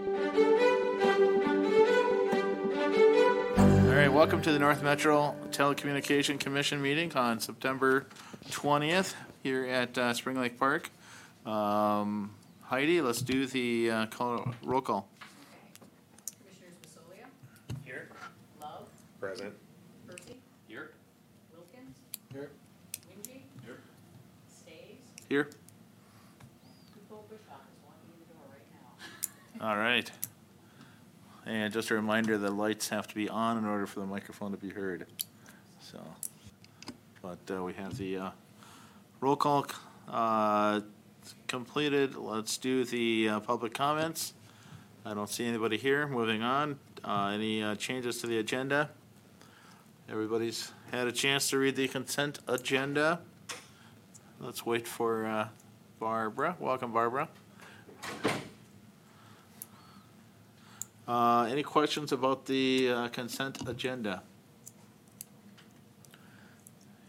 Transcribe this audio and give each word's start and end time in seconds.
All 0.00 0.06
right, 3.96 4.08
welcome 4.10 4.40
to 4.40 4.50
the 4.50 4.58
North 4.58 4.82
Metro 4.82 5.34
Telecommunication 5.50 6.40
Commission 6.40 6.80
meeting 6.80 7.12
on 7.14 7.38
September 7.38 8.06
20th 8.48 9.12
here 9.42 9.66
at 9.66 9.98
uh, 9.98 10.14
Spring 10.14 10.40
Lake 10.40 10.58
Park. 10.58 10.88
Um, 11.44 12.30
Heidi, 12.62 13.02
let's 13.02 13.20
do 13.20 13.44
the 13.46 13.90
uh, 13.90 14.06
call, 14.06 14.54
roll 14.64 14.80
call. 14.80 15.06
Commissioners 16.38 16.76
Basolia, 16.82 17.26
Here. 17.84 18.08
Love, 18.62 18.86
Present. 19.20 19.52
Percy, 20.08 20.40
Here. 20.66 20.92
Wilkins. 21.52 21.98
Here. 22.32 22.50
Wingy. 23.14 23.44
Here. 23.62 23.80
Staves, 24.48 25.10
Here. 25.28 25.50
Kuko 26.94 27.28
Bishop 27.28 27.42
is 27.68 27.82
walking 27.84 28.08
in 28.14 28.20
the 28.26 28.32
door 28.32 28.46
right 28.50 28.64
now. 28.72 29.49
All 29.62 29.76
right. 29.76 30.10
And 31.44 31.70
just 31.70 31.90
a 31.90 31.94
reminder, 31.94 32.38
the 32.38 32.50
lights 32.50 32.88
have 32.88 33.06
to 33.08 33.14
be 33.14 33.28
on 33.28 33.58
in 33.58 33.66
order 33.66 33.86
for 33.86 34.00
the 34.00 34.06
microphone 34.06 34.52
to 34.52 34.56
be 34.56 34.70
heard. 34.70 35.06
So, 35.80 35.98
but 37.20 37.38
uh, 37.50 37.62
we 37.62 37.74
have 37.74 37.98
the 37.98 38.16
uh, 38.16 38.30
roll 39.20 39.36
call 39.36 39.66
uh, 40.08 40.80
completed. 41.46 42.16
Let's 42.16 42.56
do 42.56 42.84
the 42.84 43.28
uh, 43.28 43.40
public 43.40 43.74
comments. 43.74 44.32
I 45.04 45.12
don't 45.12 45.28
see 45.28 45.46
anybody 45.46 45.76
here. 45.76 46.06
Moving 46.06 46.42
on. 46.42 46.78
Uh, 47.04 47.32
Any 47.34 47.62
uh, 47.62 47.74
changes 47.74 48.22
to 48.22 48.26
the 48.26 48.38
agenda? 48.38 48.88
Everybody's 50.08 50.72
had 50.90 51.06
a 51.06 51.12
chance 51.12 51.50
to 51.50 51.58
read 51.58 51.76
the 51.76 51.86
consent 51.86 52.38
agenda. 52.48 53.20
Let's 54.40 54.64
wait 54.64 54.88
for 54.88 55.26
uh, 55.26 55.48
Barbara. 55.98 56.56
Welcome, 56.58 56.92
Barbara. 56.92 57.28
Uh, 61.10 61.48
Any 61.50 61.64
questions 61.64 62.12
about 62.12 62.46
the 62.46 62.88
uh, 62.88 63.08
consent 63.08 63.68
agenda? 63.68 64.22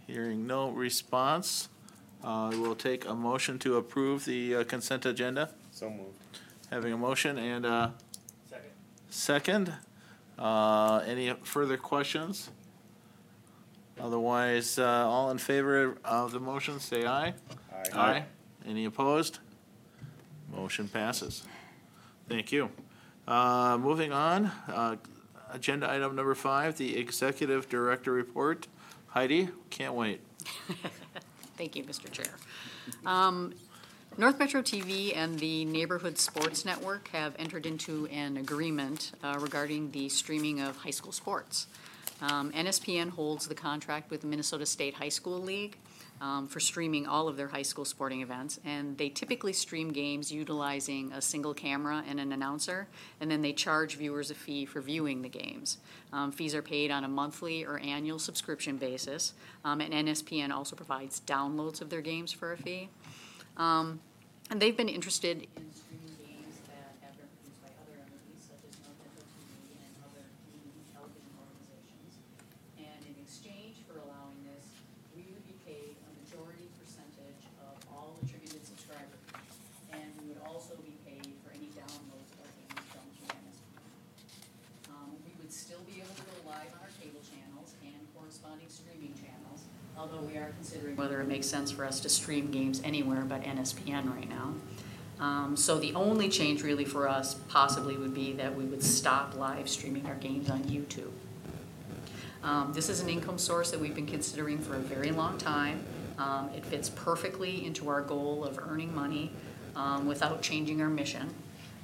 Hearing 0.08 0.48
no 0.48 0.72
response, 0.72 1.70
uh, 2.24 2.50
we'll 2.52 2.74
take 2.76 3.08
a 3.08 3.14
motion 3.14 3.60
to 3.60 3.78
approve 3.78 4.26
the 4.26 4.56
uh, 4.56 4.64
consent 4.64 5.06
agenda. 5.06 5.52
So 5.72 5.88
moved. 5.92 6.18
Having 6.72 6.94
a 6.94 6.98
motion 6.98 7.38
and 7.38 7.64
a 7.64 7.94
Second. 8.50 8.72
second. 9.10 9.74
Uh, 10.40 11.04
Any 11.06 11.32
further 11.44 11.78
questions? 11.78 12.50
Otherwise, 14.00 14.80
uh, 14.80 14.84
all 15.08 15.30
in 15.30 15.38
favor 15.38 16.00
of 16.04 16.32
the 16.32 16.40
motion, 16.40 16.80
say 16.80 17.06
aye. 17.06 17.36
Aye. 17.94 18.24
Any 18.66 18.86
opposed? 18.86 19.38
Motion 20.52 20.88
passes. 20.88 21.44
Thank 22.28 22.52
you. 22.52 22.72
Uh, 23.28 23.78
Moving 23.80 24.12
on, 24.12 24.52
uh, 24.68 24.96
agenda 25.52 25.90
item 25.90 26.16
number 26.16 26.36
five, 26.36 26.78
the 26.78 26.98
executive 26.98 27.70
director 27.70 28.12
report. 28.12 28.68
Heidi, 29.08 29.50
can't 29.70 29.94
wait. 29.94 30.22
Thank 31.58 31.76
you, 31.76 31.84
Mr. 31.84 32.10
Chair. 32.12 32.34
Um, 33.06 33.54
North 34.18 34.40
Metro 34.40 34.62
TV 34.62 35.16
and 35.16 35.40
the 35.40 35.66
Neighborhood 35.66 36.18
Sports 36.18 36.66
Network 36.66 37.08
have 37.10 37.36
entered 37.40 37.66
into 37.66 38.08
an 38.08 38.38
agreement 38.38 39.12
uh, 39.24 39.38
regarding 39.40 39.92
the 39.92 40.10
streaming 40.10 40.60
of 40.60 40.76
high 40.78 40.90
school 40.92 41.12
sports. 41.12 41.68
Um, 42.22 42.52
NSPN 42.52 43.12
holds 43.12 43.48
the 43.48 43.56
contract 43.56 44.12
with 44.12 44.22
the 44.22 44.28
Minnesota 44.28 44.66
State 44.66 44.96
High 44.96 45.10
School 45.10 45.40
League 45.40 45.78
um, 46.22 46.48
for 46.48 46.62
streaming 46.62 47.06
all 47.06 47.28
of 47.28 47.36
their 47.36 47.50
high 47.50 47.62
school 47.64 47.84
sporting 47.84 48.22
events, 48.22 48.60
and 48.64 48.98
they 48.98 49.10
typically 49.10 49.52
stream 49.52 49.92
games 49.92 50.32
utilizing 50.32 51.12
a 51.12 51.22
single 51.22 51.54
camera 51.54 52.04
and 52.08 52.20
an 52.20 52.32
announcer, 52.32 52.88
and 53.20 53.30
then 53.30 53.42
they 53.42 53.52
charge 53.52 53.98
viewers 53.98 54.32
a 54.32 54.36
fee 54.36 54.66
for 54.66 54.80
viewing 54.80 55.22
the 55.22 55.30
games. 55.30 55.80
Um, 56.14 56.32
fees 56.32 56.56
are 56.56 56.62
paid 56.62 56.92
on 56.92 57.04
a 57.04 57.10
monthly 57.10 57.66
or 57.66 57.80
annual 57.80 58.20
subscription 58.20 58.78
basis, 58.78 59.34
um, 59.66 59.82
and 59.82 59.94
NSPN 59.94 60.52
also 60.52 60.78
provides 60.78 61.20
downloads 61.28 61.82
of 61.82 61.90
their 61.90 62.02
games 62.02 62.32
for 62.32 62.54
a 62.54 62.58
fee. 62.58 62.88
Um, 63.58 64.00
and 64.52 64.60
they've 64.62 64.76
been 64.76 64.92
interested 64.92 65.48
in 65.56 65.72
streaming 65.72 66.12
games 66.20 66.60
that 66.68 67.00
have 67.00 67.16
been 67.16 67.32
produced 67.32 67.64
by 67.64 67.72
other 67.72 68.04
entities 68.04 68.44
such 68.52 68.60
as 68.68 68.76
North 68.84 69.00
Metro 69.00 69.24
TV 69.32 69.80
and 69.80 69.96
other 70.04 70.28
community 70.52 70.84
television 70.92 71.32
organizations. 71.40 72.20
And 72.76 73.00
in 73.08 73.16
exchange 73.24 73.80
for 73.88 74.04
allowing 74.04 74.36
this, 74.44 74.76
we 75.16 75.24
would 75.32 75.48
be 75.48 75.56
paid 75.64 75.96
a 76.04 76.12
majority 76.20 76.68
percentage 76.76 77.48
of 77.64 77.80
all 77.96 78.20
attributed 78.28 78.60
subscriber 78.68 79.16
fees. 79.32 79.56
And 79.96 80.12
we 80.20 80.36
would 80.36 80.44
also 80.44 80.76
be 80.84 81.00
paid 81.08 81.32
for 81.48 81.56
any 81.56 81.72
downloads 81.72 82.28
of 82.36 82.44
our 82.44 82.52
games 82.60 82.84
from 82.92 83.08
NSPN. 83.24 83.56
Um, 84.92 85.16
we 85.24 85.32
would 85.40 85.56
still 85.56 85.80
be 85.88 86.04
able 86.04 86.12
to 86.12 86.28
go 86.28 86.36
live 86.52 86.76
on 86.76 86.84
our 86.84 86.94
cable 87.00 87.24
channels 87.24 87.72
and 87.88 88.04
corresponding 88.52 88.70
streaming 88.70 89.14
channels, 89.14 89.62
although 89.98 90.22
we 90.26 90.38
are 90.38 90.52
considering 90.58 90.96
whether 90.96 91.22
it 91.22 91.28
makes 91.28 91.48
sense 91.48 91.72
for 91.72 91.86
us 91.86 92.00
to 92.02 92.10
stream 92.10 92.52
games 92.52 92.82
anywhere 92.84 93.22
but 93.22 93.44
NSPN 93.44 94.14
right 94.14 94.30
now. 94.30 94.54
Um, 95.20 95.56
so 95.56 95.80
the 95.80 95.94
only 95.94 96.28
change 96.30 96.64
really 96.64 96.86
for 96.86 97.08
us 97.08 97.36
possibly 97.48 97.96
would 97.96 98.14
be 98.14 98.34
that 98.34 98.56
we 98.56 98.66
would 98.66 98.84
stop 98.84 99.36
live 99.36 99.70
streaming 99.70 100.06
our 100.06 100.16
games 100.16 100.50
on 100.50 100.64
YouTube. 100.64 101.12
Um, 102.44 102.74
this 102.74 102.90
is 102.90 103.02
an 103.02 103.10
income 103.10 103.38
source 103.38 103.70
that 103.72 103.80
we've 103.80 103.96
been 103.96 104.08
considering 104.08 104.58
for 104.58 104.76
a 104.76 104.80
very 104.80 105.12
long 105.12 105.38
time. 105.38 105.84
Um, 106.18 106.50
it 106.56 106.66
fits 106.66 106.90
perfectly 106.90 107.66
into 107.66 107.88
our 107.88 108.02
goal 108.02 108.44
of 108.44 108.60
earning 108.60 108.94
money 108.94 109.32
um, 109.76 110.08
without 110.08 110.42
changing 110.42 110.82
our 110.82 110.90
mission. 110.90 111.34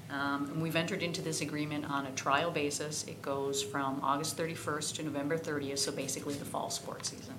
Um, 0.09 0.45
and 0.45 0.61
we've 0.61 0.75
entered 0.75 1.03
into 1.03 1.21
this 1.21 1.41
agreement 1.41 1.85
on 1.89 2.05
a 2.05 2.11
trial 2.11 2.49
basis. 2.49 3.03
It 3.05 3.21
goes 3.21 3.61
from 3.61 3.99
August 4.01 4.37
31st 4.37 4.95
to 4.95 5.03
November 5.03 5.37
30th, 5.37 5.79
so 5.79 5.91
basically 5.91 6.35
the 6.35 6.45
fall 6.45 6.69
sports 6.69 7.09
season. 7.09 7.35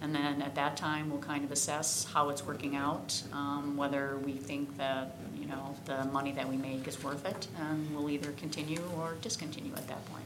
And 0.00 0.14
then 0.14 0.42
at 0.42 0.54
that 0.54 0.76
time, 0.76 1.10
we'll 1.10 1.20
kind 1.20 1.44
of 1.44 1.50
assess 1.50 2.04
how 2.12 2.28
it's 2.28 2.44
working 2.44 2.76
out, 2.76 3.20
um, 3.32 3.76
whether 3.76 4.18
we 4.18 4.32
think 4.32 4.76
that, 4.76 5.16
you 5.36 5.46
know, 5.46 5.74
the 5.86 6.04
money 6.06 6.30
that 6.32 6.48
we 6.48 6.56
make 6.56 6.86
is 6.86 7.02
worth 7.02 7.24
it, 7.24 7.48
and 7.58 7.94
we'll 7.94 8.08
either 8.08 8.30
continue 8.32 8.80
or 8.96 9.16
discontinue 9.20 9.72
at 9.74 9.88
that 9.88 10.04
point. 10.06 10.24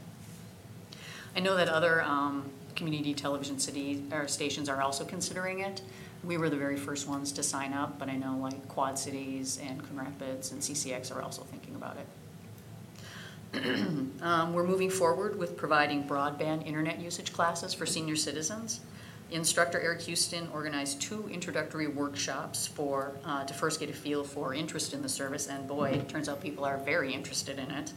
I 1.35 1.39
know 1.39 1.55
that 1.55 1.69
other 1.69 2.03
um, 2.03 2.51
community 2.75 3.15
television 3.15 3.57
city, 3.57 4.03
or 4.11 4.27
stations 4.27 4.69
are 4.69 4.81
also 4.81 5.03
considering 5.03 5.59
it. 5.59 5.81
We 6.23 6.37
were 6.37 6.49
the 6.49 6.57
very 6.57 6.77
first 6.77 7.07
ones 7.07 7.31
to 7.33 7.43
sign 7.43 7.73
up, 7.73 7.97
but 7.97 8.09
I 8.09 8.15
know 8.15 8.37
like 8.37 8.67
Quad 8.67 8.97
Cities 8.99 9.59
and 9.61 9.83
Coon 9.83 9.97
Rapids 9.97 10.51
and 10.51 10.61
CCX 10.61 11.13
are 11.13 11.21
also 11.21 11.41
thinking 11.43 11.62
about 11.83 11.97
it. 11.97 12.07
Um, 14.23 14.53
We're 14.53 14.65
moving 14.65 14.89
forward 14.89 15.37
with 15.37 15.57
providing 15.57 16.05
broadband 16.05 16.65
internet 16.65 16.99
usage 16.99 17.33
classes 17.33 17.73
for 17.73 17.85
senior 17.85 18.15
citizens. 18.15 18.79
Instructor 19.31 19.81
Eric 19.81 20.01
Houston 20.03 20.47
organized 20.53 21.01
two 21.01 21.27
introductory 21.27 21.87
workshops 21.87 22.65
for, 22.65 23.11
uh, 23.25 23.43
to 23.43 23.53
first 23.53 23.81
get 23.81 23.89
a 23.89 23.93
feel 23.93 24.23
for 24.23 24.53
interest 24.53 24.93
in 24.93 25.01
the 25.01 25.09
service, 25.09 25.47
and 25.47 25.67
boy, 25.67 25.89
it 25.89 26.07
turns 26.07 26.29
out 26.29 26.41
people 26.41 26.63
are 26.63 26.77
very 26.77 27.13
interested 27.13 27.59
in 27.59 27.69
it. 27.69 27.91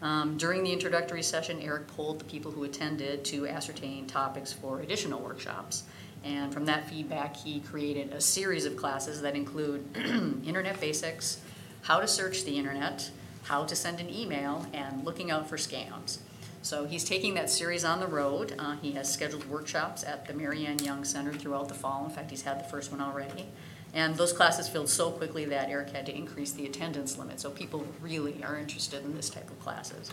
Um, 0.00 0.36
During 0.36 0.62
the 0.62 0.72
introductory 0.72 1.24
session, 1.24 1.60
Eric 1.60 1.88
polled 1.88 2.20
the 2.20 2.24
people 2.24 2.52
who 2.52 2.62
attended 2.62 3.24
to 3.26 3.48
ascertain 3.48 4.06
topics 4.06 4.52
for 4.52 4.80
additional 4.80 5.20
workshops. 5.20 5.82
And 6.22 6.52
from 6.52 6.66
that 6.66 6.88
feedback, 6.88 7.36
he 7.36 7.60
created 7.60 8.12
a 8.12 8.20
series 8.20 8.64
of 8.64 8.76
classes 8.76 9.20
that 9.22 9.34
include 9.34 9.84
internet 10.46 10.80
basics, 10.80 11.40
how 11.82 12.00
to 12.00 12.06
search 12.06 12.44
the 12.44 12.56
internet, 12.56 13.10
how 13.44 13.64
to 13.64 13.76
send 13.76 14.00
an 14.00 14.12
email, 14.12 14.66
and 14.72 15.04
looking 15.04 15.30
out 15.30 15.48
for 15.48 15.56
scams. 15.56 16.18
So 16.62 16.86
he's 16.86 17.04
taking 17.04 17.34
that 17.34 17.50
series 17.50 17.84
on 17.84 18.00
the 18.00 18.06
road. 18.06 18.54
Uh, 18.58 18.76
he 18.76 18.92
has 18.92 19.12
scheduled 19.12 19.44
workshops 19.50 20.02
at 20.02 20.26
the 20.26 20.32
Marianne 20.32 20.78
Young 20.78 21.04
Center 21.04 21.32
throughout 21.34 21.68
the 21.68 21.74
fall. 21.74 22.06
In 22.06 22.10
fact, 22.10 22.30
he's 22.30 22.42
had 22.42 22.58
the 22.58 22.64
first 22.64 22.90
one 22.90 23.02
already. 23.02 23.46
And 23.92 24.16
those 24.16 24.32
classes 24.32 24.66
filled 24.66 24.88
so 24.88 25.10
quickly 25.10 25.44
that 25.44 25.68
Eric 25.68 25.90
had 25.90 26.06
to 26.06 26.16
increase 26.16 26.52
the 26.52 26.64
attendance 26.64 27.18
limit. 27.18 27.38
So 27.38 27.50
people 27.50 27.86
really 28.00 28.42
are 28.42 28.58
interested 28.58 29.04
in 29.04 29.14
this 29.14 29.28
type 29.28 29.48
of 29.50 29.60
classes. 29.60 30.10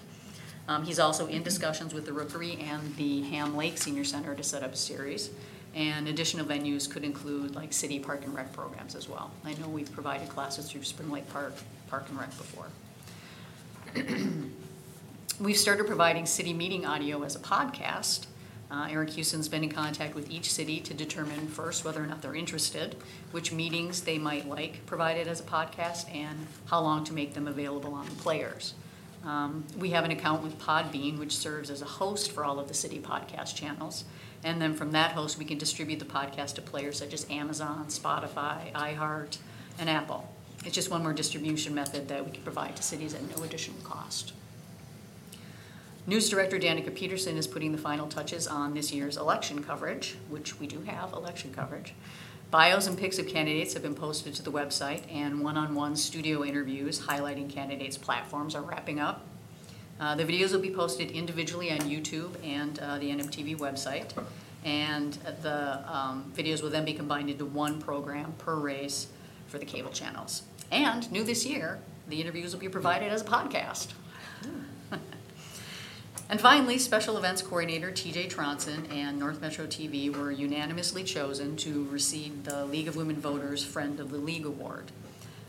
Um, 0.67 0.83
he's 0.83 1.00
also 1.00 1.25
in 1.27 1.41
discussions 1.41 1.94
with 1.94 2.05
the 2.05 2.11
Rookery 2.11 2.59
and 2.59 2.95
the 2.97 3.23
Ham 3.23 3.55
Lake 3.55 3.77
Senior 3.77 4.03
Center 4.03 4.35
to 4.35 4.44
set 4.44 4.61
up 4.61 4.73
a 4.73 4.77
series. 4.77 5.29
And 5.73 6.09
additional 6.09 6.45
venues 6.45 6.89
could 6.89 7.05
include 7.05 7.55
like 7.55 7.71
city 7.71 7.97
park 7.97 8.25
and 8.25 8.35
rec 8.35 8.51
programs 8.51 8.94
as 8.94 9.07
well. 9.07 9.31
I 9.45 9.53
know 9.53 9.69
we've 9.69 9.91
provided 9.91 10.27
classes 10.27 10.69
through 10.69 10.83
Spring 10.83 11.09
Lake 11.09 11.31
Park, 11.31 11.53
Park 11.88 12.09
and 12.09 12.19
Rec 12.19 12.29
before. 12.31 12.67
We've 15.39 15.57
started 15.57 15.85
providing 15.85 16.25
city 16.25 16.53
meeting 16.53 16.85
audio 16.85 17.23
as 17.23 17.35
a 17.35 17.39
podcast. 17.39 18.25
Uh, 18.69 18.88
Eric 18.89 19.09
Houston's 19.11 19.49
been 19.49 19.63
in 19.63 19.69
contact 19.71 20.15
with 20.15 20.31
each 20.31 20.51
city 20.51 20.79
to 20.79 20.93
determine 20.93 21.47
first 21.47 21.83
whether 21.83 22.01
or 22.01 22.07
not 22.07 22.21
they're 22.21 22.35
interested, 22.35 22.95
which 23.31 23.51
meetings 23.51 24.01
they 24.01 24.17
might 24.17 24.47
like 24.47 24.85
provided 24.85 25.27
as 25.27 25.41
a 25.41 25.43
podcast, 25.43 26.13
and 26.15 26.47
how 26.67 26.79
long 26.79 27.03
to 27.03 27.13
make 27.13 27.33
them 27.33 27.47
available 27.47 27.93
on 27.93 28.05
the 28.05 28.15
players. 28.15 28.75
Um, 29.25 29.65
we 29.77 29.89
have 29.89 30.05
an 30.05 30.11
account 30.11 30.41
with 30.41 30.57
Podbean, 30.57 31.19
which 31.19 31.35
serves 31.35 31.69
as 31.69 31.81
a 31.81 31.85
host 31.85 32.31
for 32.31 32.45
all 32.45 32.59
of 32.59 32.69
the 32.69 32.73
city 32.73 32.99
podcast 32.99 33.55
channels. 33.55 34.05
And 34.43 34.61
then 34.61 34.73
from 34.73 34.91
that 34.93 35.11
host, 35.11 35.38
we 35.38 35.45
can 35.45 35.57
distribute 35.57 35.99
the 35.99 36.05
podcast 36.05 36.55
to 36.55 36.61
players 36.61 36.97
such 36.97 37.13
as 37.13 37.29
Amazon, 37.29 37.88
Spotify, 37.88 38.71
iHeart, 38.71 39.38
and 39.77 39.89
Apple. 39.89 40.33
It's 40.63 40.75
just 40.75 40.91
one 40.91 41.01
more 41.01 41.13
distribution 41.13 41.73
method 41.73 42.07
that 42.09 42.23
we 42.23 42.31
can 42.31 42.43
provide 42.43 42.75
to 42.75 42.83
cities 42.83 43.15
at 43.15 43.35
no 43.35 43.43
additional 43.43 43.79
cost. 43.81 44.33
News 46.05 46.29
Director 46.29 46.59
Danica 46.59 46.93
Peterson 46.93 47.37
is 47.37 47.47
putting 47.47 47.71
the 47.71 47.77
final 47.77 48.07
touches 48.07 48.47
on 48.47 48.73
this 48.73 48.91
year's 48.91 49.17
election 49.17 49.63
coverage, 49.63 50.17
which 50.29 50.59
we 50.59 50.67
do 50.67 50.81
have 50.81 51.13
election 51.13 51.53
coverage. 51.53 51.93
Bios 52.51 52.85
and 52.85 52.97
pics 52.97 53.17
of 53.17 53.27
candidates 53.27 53.73
have 53.73 53.81
been 53.81 53.95
posted 53.95 54.33
to 54.35 54.43
the 54.43 54.51
website, 54.51 55.01
and 55.11 55.43
one-on-one 55.43 55.95
studio 55.95 56.43
interviews 56.43 56.99
highlighting 56.99 57.49
candidates' 57.49 57.97
platforms 57.97 58.55
are 58.55 58.61
wrapping 58.61 58.99
up. 58.99 59.25
Uh, 59.99 60.15
the 60.15 60.25
videos 60.25 60.51
will 60.51 60.59
be 60.59 60.71
posted 60.71 61.11
individually 61.11 61.71
on 61.71 61.79
YouTube 61.81 62.31
and 62.43 62.79
uh, 62.79 62.97
the 62.97 63.09
NMTV 63.09 63.57
website, 63.57 64.11
and 64.65 65.13
the 65.41 65.83
um, 65.87 66.31
videos 66.35 66.61
will 66.61 66.69
then 66.69 66.83
be 66.83 66.93
combined 66.93 67.29
into 67.29 67.45
one 67.45 67.79
program 67.79 68.33
per 68.39 68.55
race 68.55 69.07
for 69.47 69.59
the 69.59 69.65
cable 69.65 69.91
channels. 69.91 70.43
And 70.71 71.12
new 71.12 71.23
this 71.23 71.45
year, 71.45 71.79
the 72.07 72.21
interviews 72.21 72.53
will 72.53 72.62
be 72.62 72.69
provided 72.69 73.12
as 73.12 73.21
a 73.21 73.25
podcast. 73.25 73.89
And 76.31 76.39
finally, 76.39 76.77
Special 76.77 77.18
Events 77.18 77.41
Coordinator 77.41 77.91
TJ 77.91 78.31
Tronson 78.31 78.89
and 78.89 79.19
North 79.19 79.41
Metro 79.41 79.68
TV 79.68 80.15
were 80.15 80.31
unanimously 80.31 81.03
chosen 81.03 81.57
to 81.57 81.83
receive 81.91 82.45
the 82.45 82.63
League 82.63 82.88
of 82.88 82.95
Women 82.95 83.18
Voters 83.18 83.65
Friend 83.65 84.00
of 84.00 84.12
the 84.12 84.18
League 84.18 84.45
Award. 84.45 84.94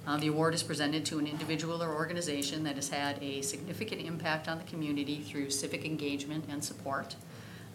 Uh, 0.09 0.17
the 0.17 0.27
award 0.27 0.55
is 0.55 0.65
presented 0.65 1.07
to 1.07 1.21
an 1.21 1.29
individual 1.29 1.85
or 1.85 1.95
organization 1.95 2.65
that 2.65 2.75
has 2.75 2.89
had 2.89 3.23
a 3.23 3.43
significant 3.43 4.03
impact 4.03 4.49
on 4.49 4.59
the 4.59 4.65
community 4.65 5.21
through 5.21 5.51
civic 5.51 5.85
engagement 5.85 6.47
and 6.49 6.65
support. 6.65 7.15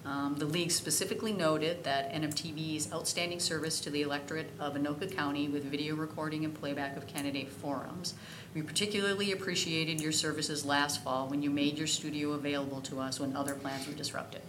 Um, 0.08 0.36
the 0.38 0.46
league 0.46 0.72
specifically 0.72 1.34
noted 1.34 1.84
that 1.84 2.14
NMTV's 2.14 2.94
outstanding 2.94 3.42
service 3.42 3.82
to 3.82 3.90
the 3.90 4.04
electorate 4.04 4.50
of 4.58 4.76
Anoka 4.76 5.14
County 5.14 5.50
with 5.50 5.66
video 5.66 5.96
recording 5.96 6.46
and 6.46 6.54
playback 6.54 6.96
of 6.96 7.08
candidate 7.08 7.50
forums. 7.50 8.14
We 8.56 8.62
particularly 8.62 9.34
appreciated 9.34 10.00
your 10.00 10.14
services 10.14 10.64
last 10.64 11.04
fall 11.04 11.28
when 11.28 11.44
you 11.44 11.50
made 11.50 11.78
your 11.78 11.88
studio 11.88 12.32
available 12.32 12.80
to 12.84 13.02
us 13.02 13.20
when 13.20 13.36
other 13.36 13.54
plans 13.54 13.86
were 13.86 13.94
disrupted. 13.94 14.42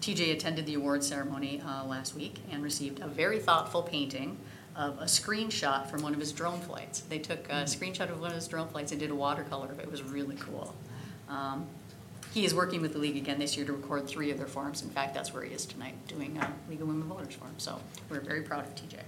TJ 0.00 0.32
attended 0.32 0.64
the 0.64 0.74
award 0.74 1.04
ceremony 1.04 1.62
uh, 1.66 1.84
last 1.84 2.14
week 2.14 2.36
and 2.50 2.62
received 2.62 3.00
a 3.00 3.06
very 3.06 3.38
thoughtful 3.38 3.82
painting 3.82 4.38
of 4.74 4.98
a 5.00 5.04
screenshot 5.04 5.86
from 5.90 6.02
one 6.02 6.14
of 6.14 6.18
his 6.18 6.32
drone 6.32 6.60
flights. 6.62 7.00
They 7.00 7.18
took 7.18 7.46
a 7.50 7.64
screenshot 7.64 8.10
of 8.10 8.22
one 8.22 8.30
of 8.30 8.36
his 8.36 8.48
drone 8.48 8.68
flights 8.68 8.90
and 8.90 8.98
did 8.98 9.10
a 9.10 9.14
watercolor 9.14 9.70
of 9.70 9.78
it. 9.78 9.82
It 9.82 9.90
was 9.90 10.02
really 10.02 10.36
cool. 10.36 10.74
Um, 11.28 11.66
he 12.32 12.44
is 12.44 12.54
working 12.54 12.80
with 12.80 12.92
the 12.92 12.98
league 12.98 13.16
again 13.16 13.38
this 13.38 13.56
year 13.56 13.66
to 13.66 13.72
record 13.72 14.06
three 14.08 14.30
of 14.30 14.38
their 14.38 14.46
forums. 14.46 14.82
In 14.82 14.88
fact, 14.90 15.14
that's 15.14 15.34
where 15.34 15.42
he 15.42 15.52
is 15.52 15.66
tonight, 15.66 15.94
doing 16.08 16.38
uh, 16.38 16.50
League 16.68 16.80
of 16.80 16.88
Women 16.88 17.06
Voters 17.08 17.34
Forum. 17.34 17.54
So 17.58 17.78
we're 18.08 18.20
very 18.20 18.42
proud 18.42 18.64
of 18.66 18.74
TJ. 18.74 19.00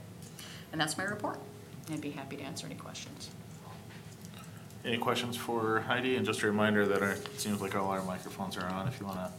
And 0.73 0.81
that's 0.81 0.99
my 0.99 1.05
report. 1.05 1.39
I'd 1.91 2.01
be 2.01 2.11
happy 2.11 2.37
to 2.37 2.43
answer 2.43 2.67
any 2.67 2.75
questions. 2.75 3.31
Any 4.85 4.99
questions 4.99 5.37
for 5.37 5.81
Heidi? 5.81 6.17
And 6.17 6.27
just 6.27 6.43
a 6.43 6.47
reminder 6.47 6.87
that 6.87 7.01
our, 7.03 7.13
it 7.13 7.41
seems 7.41 7.63
like 7.63 7.75
all 7.75 7.89
our 7.91 8.03
microphones 8.03 8.57
are 8.59 8.67
on, 8.67 8.87
if 8.89 9.01
you 9.01 9.07
wanna 9.07 9.31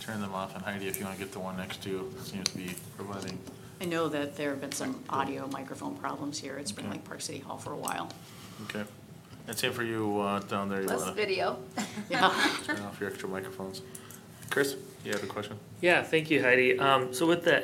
turn 0.00 0.20
them 0.20 0.34
off. 0.34 0.56
And 0.56 0.64
Heidi, 0.64 0.88
if 0.88 0.98
you 0.98 1.04
wanna 1.04 1.18
get 1.18 1.30
the 1.30 1.38
one 1.38 1.56
next 1.56 1.82
to 1.84 1.88
you, 1.90 2.14
seems 2.24 2.48
to 2.50 2.56
be 2.56 2.74
providing, 2.96 3.38
I 3.80 3.84
know 3.84 4.08
that 4.08 4.36
there 4.36 4.50
have 4.50 4.60
been 4.60 4.72
some 4.72 5.00
audio 5.08 5.46
microphone 5.48 5.94
problems 5.96 6.38
here 6.40 6.56
at 6.58 6.66
Spring 6.68 6.86
Okay. 6.86 6.96
Lake 6.96 7.04
Park 7.04 7.20
City 7.20 7.38
Hall 7.40 7.58
for 7.58 7.72
a 7.72 7.76
while. 7.76 8.08
okay. 8.64 8.82
And 9.48 9.56
same 9.58 9.72
for 9.72 9.82
you, 9.82 10.20
uh, 10.20 10.38
down 10.40 10.68
there, 10.68 10.80
you 10.82 10.86
Less 10.88 11.00
wanna 11.00 11.12
video. 11.14 11.58
Yeah. 12.08 12.32
turn 12.64 12.80
off 12.82 13.00
your 13.00 13.10
extra 13.10 13.28
microphones. 13.28 13.82
Chris, 14.50 14.76
you 15.04 15.12
have 15.12 15.22
a 15.24 15.26
question? 15.26 15.58
Yeah, 15.80 16.02
thank 16.02 16.30
you, 16.30 16.42
Heidi. 16.42 16.78
Um, 16.78 17.12
so 17.12 17.26
with 17.26 17.44
the 17.44 17.60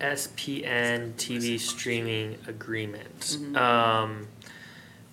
NSPN 0.00 1.14
TV 1.14 1.58
streaming 1.58 2.38
agreement, 2.46 3.20
Mhm. 3.40 3.56
um, 3.56 4.28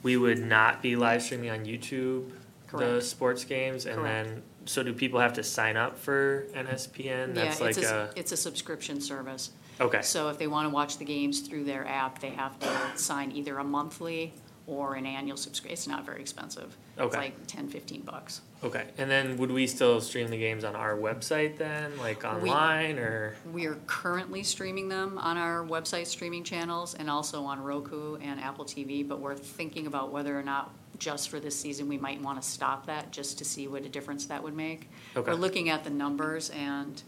we 0.03 0.17
would 0.17 0.39
not 0.39 0.81
be 0.81 0.95
live 0.95 1.23
streaming 1.23 1.49
on 1.49 1.65
YouTube 1.65 2.29
the 2.71 2.77
Correct. 2.77 3.03
sports 3.05 3.43
games, 3.45 3.85
and 3.85 3.95
Correct. 4.01 4.27
then 4.29 4.43
so 4.65 4.83
do 4.83 4.93
people 4.93 5.19
have 5.21 5.31
to 5.33 5.43
sign 5.43 5.77
up 5.77 5.97
for 5.97 6.45
NSPN? 6.53 7.33
That's 7.33 7.59
Yeah, 7.59 7.65
like 7.65 7.77
it's 7.77 7.87
a, 7.89 8.11
a, 8.15 8.19
it's 8.19 8.31
a 8.33 8.37
subscription 8.37 8.99
service. 8.99 9.51
okay, 9.79 10.01
So 10.01 10.27
if 10.27 10.37
they 10.37 10.47
want 10.47 10.65
to 10.67 10.73
watch 10.73 10.97
the 10.97 11.05
games 11.05 11.39
through 11.39 11.63
their 11.63 11.87
app, 11.87 12.19
they 12.19 12.31
have 12.31 12.59
to 12.59 12.69
sign 12.95 13.31
either 13.31 13.57
a 13.59 13.63
monthly 13.63 14.33
or 14.67 14.95
an 14.95 15.05
annual 15.05 15.37
subscription. 15.37 15.73
It's 15.73 15.87
not 15.87 16.05
very 16.05 16.19
expensive. 16.19 16.75
It's 16.97 17.01
Okay. 17.05 17.17
like 17.17 17.47
10, 17.47 17.69
15 17.69 18.01
bucks. 18.01 18.41
okay. 18.63 18.87
And 18.97 19.09
then 19.09 19.37
would 19.37 19.51
we 19.51 19.65
still 19.65 20.01
stream 20.01 20.27
the 20.27 20.37
games 20.37 20.63
on 20.65 20.75
our 20.75 20.95
website 20.97 21.57
then, 21.57 21.97
like 21.97 22.25
online 22.25 22.99
or? 22.99 23.35
We 23.53 23.65
are 23.65 23.75
currently 23.87 24.43
streaming 24.43 24.89
them 24.89 25.17
on 25.17 25.37
our 25.37 25.63
website 25.65 26.07
streaming 26.07 26.43
channels 26.43 26.95
and 26.95 27.09
also 27.09 27.43
on 27.43 27.63
Roku 27.63 28.15
and 28.17 28.41
Apple 28.41 28.65
TV, 28.65 29.07
but 29.07 29.19
we're 29.19 29.35
thinking 29.35 29.87
about 29.87 30.11
whether 30.11 30.37
or 30.37 30.43
not 30.43 30.73
just 30.99 31.29
for 31.29 31.39
this 31.39 31.57
season, 31.57 31.87
we 31.87 31.97
might 31.97 32.19
want 32.21 32.41
to 32.41 32.47
stop 32.47 32.87
that 32.87 33.11
just 33.11 33.37
to 33.37 33.45
see 33.45 33.67
what 33.67 33.83
a 33.83 33.89
difference 33.89 34.25
that 34.25 34.41
would 34.43 34.55
make. 34.55 34.89
Okay. 35.15 35.31
We're 35.31 35.37
looking 35.37 35.69
at 35.69 35.83
the 35.83 35.91
numbers 35.91 36.49
and 36.49 37.01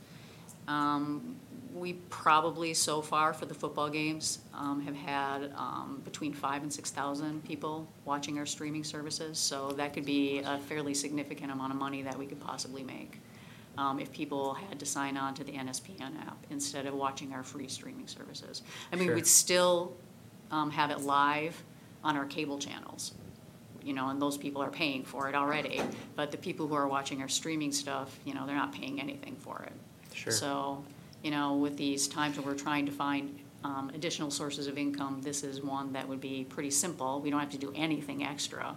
um, 0.68 1.36
we 1.80 1.94
probably 2.10 2.74
so 2.74 3.02
far 3.02 3.34
for 3.34 3.46
the 3.46 3.54
football 3.54 3.90
games 3.90 4.40
um, 4.54 4.82
have 4.82 4.96
had 4.96 5.52
um, 5.56 6.02
between 6.04 6.34
five 6.34 6.62
and 6.62 6.72
six 6.72 6.92
thousand 6.92 7.44
people 7.46 7.88
watching 8.06 8.38
our 8.38 8.46
streaming 8.46 8.84
services. 8.84 9.38
So 9.40 9.72
that 9.74 9.94
could 9.94 10.06
be 10.06 10.40
a 10.40 10.58
fairly 10.60 10.94
significant 10.94 11.52
amount 11.52 11.72
of 11.72 11.80
money 11.80 12.02
that 12.04 12.18
we 12.18 12.26
could 12.26 12.40
possibly 12.40 12.84
make 12.84 13.20
um, 13.78 14.00
if 14.00 14.12
people 14.12 14.54
had 14.54 14.80
to 14.80 14.86
sign 14.86 15.16
on 15.18 15.34
to 15.36 15.44
the 15.44 15.54
NSPN 15.54 16.20
app 16.28 16.38
instead 16.50 16.86
of 16.86 16.94
watching 16.94 17.34
our 17.34 17.44
free 17.44 17.68
streaming 17.68 18.08
services. 18.08 18.62
I 18.92 18.96
mean, 18.98 19.08
Sure. 19.08 19.16
we'd 19.16 19.28
still 19.28 19.96
um, 20.52 20.70
have 20.72 20.92
it 20.92 21.02
live 21.02 21.62
on 22.04 22.18
our 22.18 22.26
cable 22.26 22.60
channels, 22.60 23.14
you 23.84 23.94
know, 23.94 24.10
and 24.10 24.22
those 24.22 24.38
people 24.38 24.62
are 24.62 24.70
paying 24.72 25.04
for 25.04 25.30
it 25.30 25.36
already. 25.36 25.82
But 26.16 26.32
the 26.32 26.38
people 26.38 26.68
who 26.68 26.76
are 26.76 26.88
watching 26.88 27.22
our 27.22 27.28
streaming 27.30 27.72
stuff, 27.72 28.20
you 28.26 28.34
know, 28.34 28.46
they're 28.46 28.56
not 28.56 28.74
paying 28.74 29.00
anything 29.00 29.36
for 29.38 29.62
it. 29.64 29.74
Sure. 30.14 30.34
So, 30.34 30.84
you 31.24 31.32
know, 31.32 31.56
with 31.56 31.78
these 31.78 32.08
times 32.08 32.38
when 32.38 32.46
we're 32.46 32.56
trying 32.56 32.86
to 32.86 32.92
find 32.92 33.40
um, 33.64 33.92
additional 33.94 34.32
sources 34.32 34.68
of 34.68 34.78
income, 34.78 35.22
this 35.22 35.44
is 35.44 35.62
one 35.62 35.92
that 35.94 36.08
would 36.08 36.22
be 36.22 36.46
pretty 36.48 36.72
simple. 36.72 37.20
We 37.20 37.30
don't 37.30 37.40
have 37.40 37.52
to 37.52 37.58
do 37.58 37.74
anything 37.76 38.24
extra, 38.24 38.76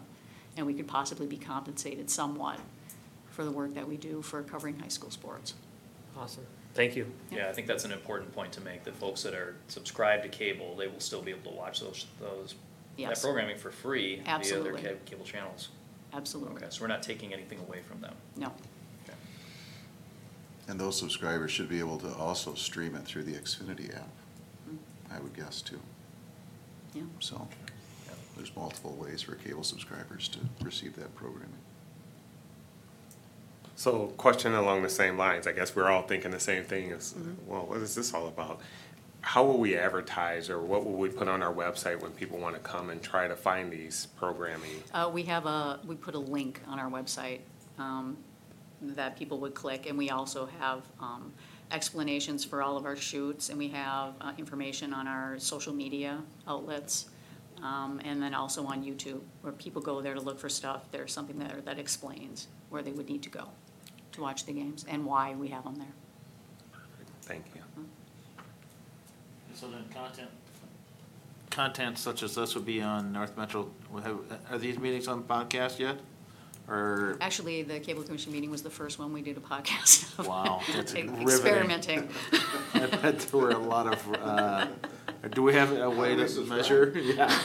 and 0.56 0.66
we 0.66 0.74
could 0.74 0.88
possibly 0.88 1.26
be 1.26 1.36
compensated 1.36 2.10
somewhat 2.10 2.58
for 3.30 3.44
the 3.44 3.50
work 3.50 3.74
that 3.74 3.88
we 3.88 3.96
do 3.96 4.22
for 4.22 4.42
covering 4.42 4.78
high 4.78 4.88
school 4.88 5.10
sports. 5.10 5.54
Awesome, 6.18 6.44
thank 6.74 6.96
you. 6.96 7.06
Yeah, 7.30 7.48
I 7.48 7.52
think 7.52 7.66
that's 7.66 7.84
an 7.84 7.92
important 7.92 8.34
point 8.34 8.52
to 8.54 8.60
make, 8.60 8.84
that 8.84 8.94
folks 8.96 9.22
that 9.22 9.34
are 9.34 9.54
subscribed 9.68 10.24
to 10.24 10.28
cable, 10.28 10.74
they 10.76 10.88
will 10.88 11.00
still 11.00 11.22
be 11.22 11.30
able 11.30 11.50
to 11.52 11.56
watch 11.56 11.80
those, 11.80 12.06
those, 12.20 12.54
that 12.96 13.02
Yes. 13.02 13.22
programming 13.22 13.56
for 13.56 13.70
free 13.70 14.16
via 14.16 14.24
their 14.24 14.34
Absolutely. 14.34 14.82
ca- 14.82 14.94
cable 15.06 15.24
channels. 15.24 15.68
Absolutely. 16.12 16.56
Okay, 16.56 16.66
so 16.68 16.82
we're 16.82 16.88
not 16.88 17.02
taking 17.02 17.32
anything 17.32 17.58
away 17.60 17.80
from 17.88 18.00
them. 18.02 18.14
No, 20.66 20.72
Okay. 20.72 20.72
And 20.72 20.80
those 20.80 20.98
subscribers 20.98 21.50
should 21.50 21.68
be 21.68 21.78
able 21.80 21.98
to 21.98 22.14
also 22.14 22.54
stream 22.54 22.94
it 22.94 23.04
through 23.04 23.24
the 23.24 23.34
Xfinity 23.34 23.94
app, 23.94 24.08
Mm-hmm. 24.68 25.14
I 25.14 25.20
would 25.20 25.34
guess 25.34 25.60
too. 25.60 25.80
yeah. 26.94 27.02
So 27.20 27.46
there's 28.36 28.54
multiple 28.56 28.92
ways 28.92 29.22
for 29.22 29.34
cable 29.34 29.64
subscribers 29.64 30.28
to 30.28 30.38
receive 30.64 30.94
that 30.96 31.14
programming. 31.14 31.52
So, 33.74 34.08
question 34.16 34.54
along 34.54 34.82
the 34.82 34.88
same 34.88 35.18
lines, 35.18 35.46
I 35.46 35.52
guess 35.52 35.74
we're 35.74 35.88
all 35.90 36.02
thinking 36.02 36.30
the 36.30 36.38
same 36.38 36.62
thing 36.64 36.90
is, 36.90 37.14
well, 37.46 37.66
what 37.66 37.78
is 37.78 37.94
this 37.94 38.14
all 38.14 38.28
about? 38.28 38.60
How 39.22 39.44
will 39.44 39.58
we 39.58 39.76
advertise 39.76 40.48
or 40.50 40.60
what 40.60 40.84
will 40.84 40.92
we 40.98 41.08
put 41.08 41.26
on 41.26 41.42
our 41.42 41.52
website 41.52 42.00
when 42.00 42.12
people 42.12 42.38
want 42.38 42.54
to 42.54 42.60
come 42.60 42.90
and 42.90 43.02
try 43.02 43.26
to 43.26 43.34
find 43.34 43.72
these 43.72 44.06
programming? 44.16 44.82
Uh, 44.94 45.10
we 45.12 45.22
have 45.24 45.46
a, 45.46 45.80
we 45.86 45.94
put 45.96 46.14
a 46.14 46.18
link 46.18 46.60
on 46.68 46.78
our 46.78 46.90
website, 46.90 47.40
um, 47.78 48.16
that 48.82 49.16
people 49.16 49.38
would 49.38 49.54
click, 49.54 49.86
and 49.86 49.96
we 49.96 50.10
also 50.10 50.46
have, 50.58 50.82
um, 51.00 51.32
explanations 51.70 52.44
for 52.44 52.62
all 52.62 52.76
of 52.76 52.84
our 52.84 52.96
shoots, 52.96 53.48
and 53.48 53.58
we 53.58 53.68
have, 53.68 54.14
uh, 54.20 54.32
information 54.36 54.92
on 54.92 55.06
our 55.06 55.38
social 55.38 55.72
media 55.72 56.22
outlets, 56.46 57.08
um, 57.62 58.00
and 58.04 58.20
then 58.22 58.34
also 58.34 58.66
on 58.66 58.84
YouTube, 58.84 59.20
where 59.40 59.52
people 59.52 59.80
go 59.80 60.00
there 60.00 60.14
to 60.14 60.20
look 60.20 60.38
for 60.38 60.48
stuff, 60.48 60.90
there's 60.90 61.12
something 61.12 61.38
there 61.38 61.60
that 61.64 61.78
explains 61.78 62.48
where 62.70 62.82
they 62.82 62.92
would 62.92 63.08
need 63.08 63.22
to 63.22 63.30
go 63.30 63.48
to 64.12 64.20
watch 64.20 64.44
the 64.44 64.52
games, 64.52 64.84
and 64.88 65.06
why 65.06 65.34
we 65.34 65.48
have 65.48 65.64
them 65.64 65.76
there. 65.76 65.94
Thank 67.22 67.46
you. 67.54 67.62
So 69.54 69.68
then 69.68 69.84
content, 69.94 70.28
content 71.50 71.98
such 71.98 72.22
as 72.22 72.34
this 72.34 72.54
would 72.54 72.66
be 72.66 72.82
on 72.82 73.12
North 73.12 73.36
Metro, 73.36 73.70
have- 74.02 74.40
are 74.50 74.58
these 74.58 74.78
meetings 74.78 75.08
on 75.08 75.22
podcast 75.22 75.78
yet? 75.78 76.00
Or, 76.68 77.16
Actually, 77.20 77.62
the 77.62 77.80
cable 77.80 78.02
commission 78.02 78.32
meeting 78.32 78.50
was 78.50 78.62
the 78.62 78.70
first 78.70 78.98
one 78.98 79.12
we 79.12 79.20
did 79.20 79.36
a 79.36 79.40
podcast 79.40 80.18
of. 80.18 80.26
Wow, 80.28 80.60
that's 80.74 80.94
Ex- 80.94 81.02
riveting. 81.08 81.22
Experimenting. 81.28 82.08
I 82.74 82.86
bet 82.86 83.18
there 83.18 83.40
were 83.40 83.50
a 83.50 83.58
lot 83.58 83.92
of, 83.92 84.14
uh, 84.22 84.66
do 85.34 85.42
we 85.42 85.54
have 85.54 85.72
a 85.76 85.90
way 85.90 86.14
to 86.16 86.44
measure? 86.46 86.92
Yeah, 87.02 87.36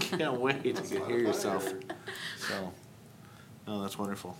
can't 0.00 0.40
wait 0.40 0.76
to 0.76 0.82
hear 1.06 1.18
yourself. 1.18 1.72
So, 2.38 2.72
no, 3.66 3.82
that's 3.82 3.98
wonderful. 3.98 4.36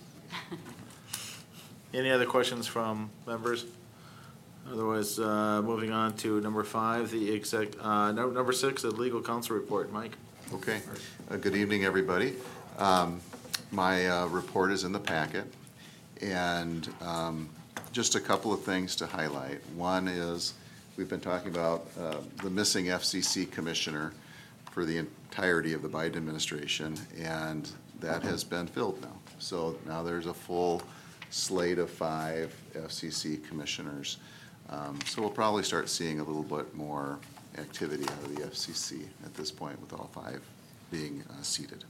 Any 1.95 2.11
other 2.11 2.26
questions 2.26 2.66
from 2.66 3.11
members? 3.26 3.64
Otherwise, 4.71 5.19
uh, 5.19 5.62
moving 5.62 5.93
on 5.93 6.14
to 6.19 6.40
number 6.40 6.62
five, 6.64 7.11
the 7.11 7.33
exec, 7.35 7.69
uh, 7.81 8.12
no- 8.12 8.31
number 8.31 8.52
six, 8.52 8.83
the 8.83 8.90
legal 8.90 9.23
counsel 9.23 9.57
report. 9.57 9.93
Mike? 9.93 10.16
Okay, 10.52 10.81
Uh, 11.31 11.37
good 11.37 11.57
evening, 11.57 11.85
everybody. 11.85 12.35
Um, 12.78 13.21
My 13.76 14.09
uh, 14.09 14.26
report 14.28 14.73
is 14.73 14.85
in 14.85 14.92
the 14.92 14.99
packet, 14.99 15.45
and 16.23 16.88
um, 17.02 17.50
just 17.92 18.14
a 18.14 18.21
couple 18.21 18.50
of 18.50 18.62
things 18.62 18.97
to 18.97 19.06
highlight. 19.06 19.61
One 19.75 20.09
is, 20.09 20.54
we've 20.97 21.11
been 21.11 21.21
talking 21.21 21.54
about 21.54 21.87
uh, 22.00 22.16
the 22.42 22.49
missing 22.49 22.87
FCC 22.87 23.50
commissioner 23.50 24.14
for 24.71 24.87
the 24.87 24.97
entirety 24.97 25.75
of 25.75 25.83
the 25.83 25.90
Biden 25.90 26.16
administration, 26.16 26.97
and 27.23 27.68
that 28.00 28.23
has 28.23 28.42
been 28.45 28.66
filled 28.66 29.02
now. 29.02 29.12
So 29.38 29.76
now 29.87 30.02
there's 30.02 30.25
a 30.25 30.33
full 30.33 30.80
slate 31.28 31.78
of 31.78 31.90
five 31.90 32.56
FCC 32.73 33.47
commissioners. 33.47 34.16
Um, 34.71 34.99
So 35.04 35.21
we'll 35.21 35.30
probably 35.30 35.64
start 35.64 35.90
seeing 35.90 36.18
a 36.18 36.25
little 36.25 36.42
bit 36.42 36.75
more 36.75 37.18
activity 37.59 38.04
out 38.04 38.25
of 38.25 38.35
the 38.37 38.40
FCC 38.40 39.02
at 39.23 39.35
this 39.35 39.50
point 39.50 39.78
with 39.83 39.92
all 39.92 40.09
five 40.14 40.40
being 40.90 41.23
uh, 41.28 41.42
seated. 41.42 41.85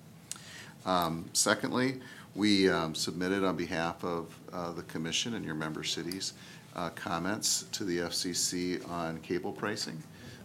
Um, 0.84 1.24
Secondly, 1.32 2.00
we 2.34 2.68
um, 2.68 2.94
submitted 2.94 3.44
on 3.44 3.56
behalf 3.56 4.04
of 4.04 4.38
uh, 4.52 4.72
the 4.72 4.82
commission 4.82 5.34
and 5.34 5.44
your 5.44 5.54
member 5.54 5.82
cities 5.82 6.34
uh, 6.74 6.90
comments 6.90 7.64
to 7.72 7.84
the 7.84 7.98
FCC 7.98 8.86
on 8.90 9.18
cable 9.20 9.52
pricing. 9.52 10.02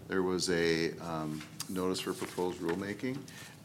There 0.07 0.23
was 0.23 0.49
a 0.49 0.91
um, 0.99 1.41
notice 1.69 1.99
for 1.99 2.13
proposed 2.13 2.59
rulemaking 2.59 3.17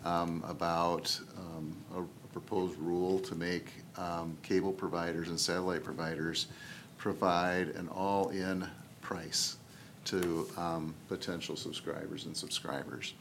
um, 0.05 0.43
about 0.49 1.19
um, 1.39 1.77
a 1.97 2.33
proposed 2.33 2.77
rule 2.79 3.19
to 3.21 3.35
make 3.35 3.69
um, 3.97 4.37
cable 4.43 4.73
providers 4.73 5.29
and 5.29 5.39
satellite 5.39 5.85
providers 5.85 6.47
provide 6.99 7.69
an 7.71 7.89
all-in 7.89 8.67
price 9.01 9.57
to 10.05 10.49
um, 10.57 10.95
potential 11.09 11.57
subscribers 11.57 12.27
and 12.27 12.37
subscribers. 12.37 13.15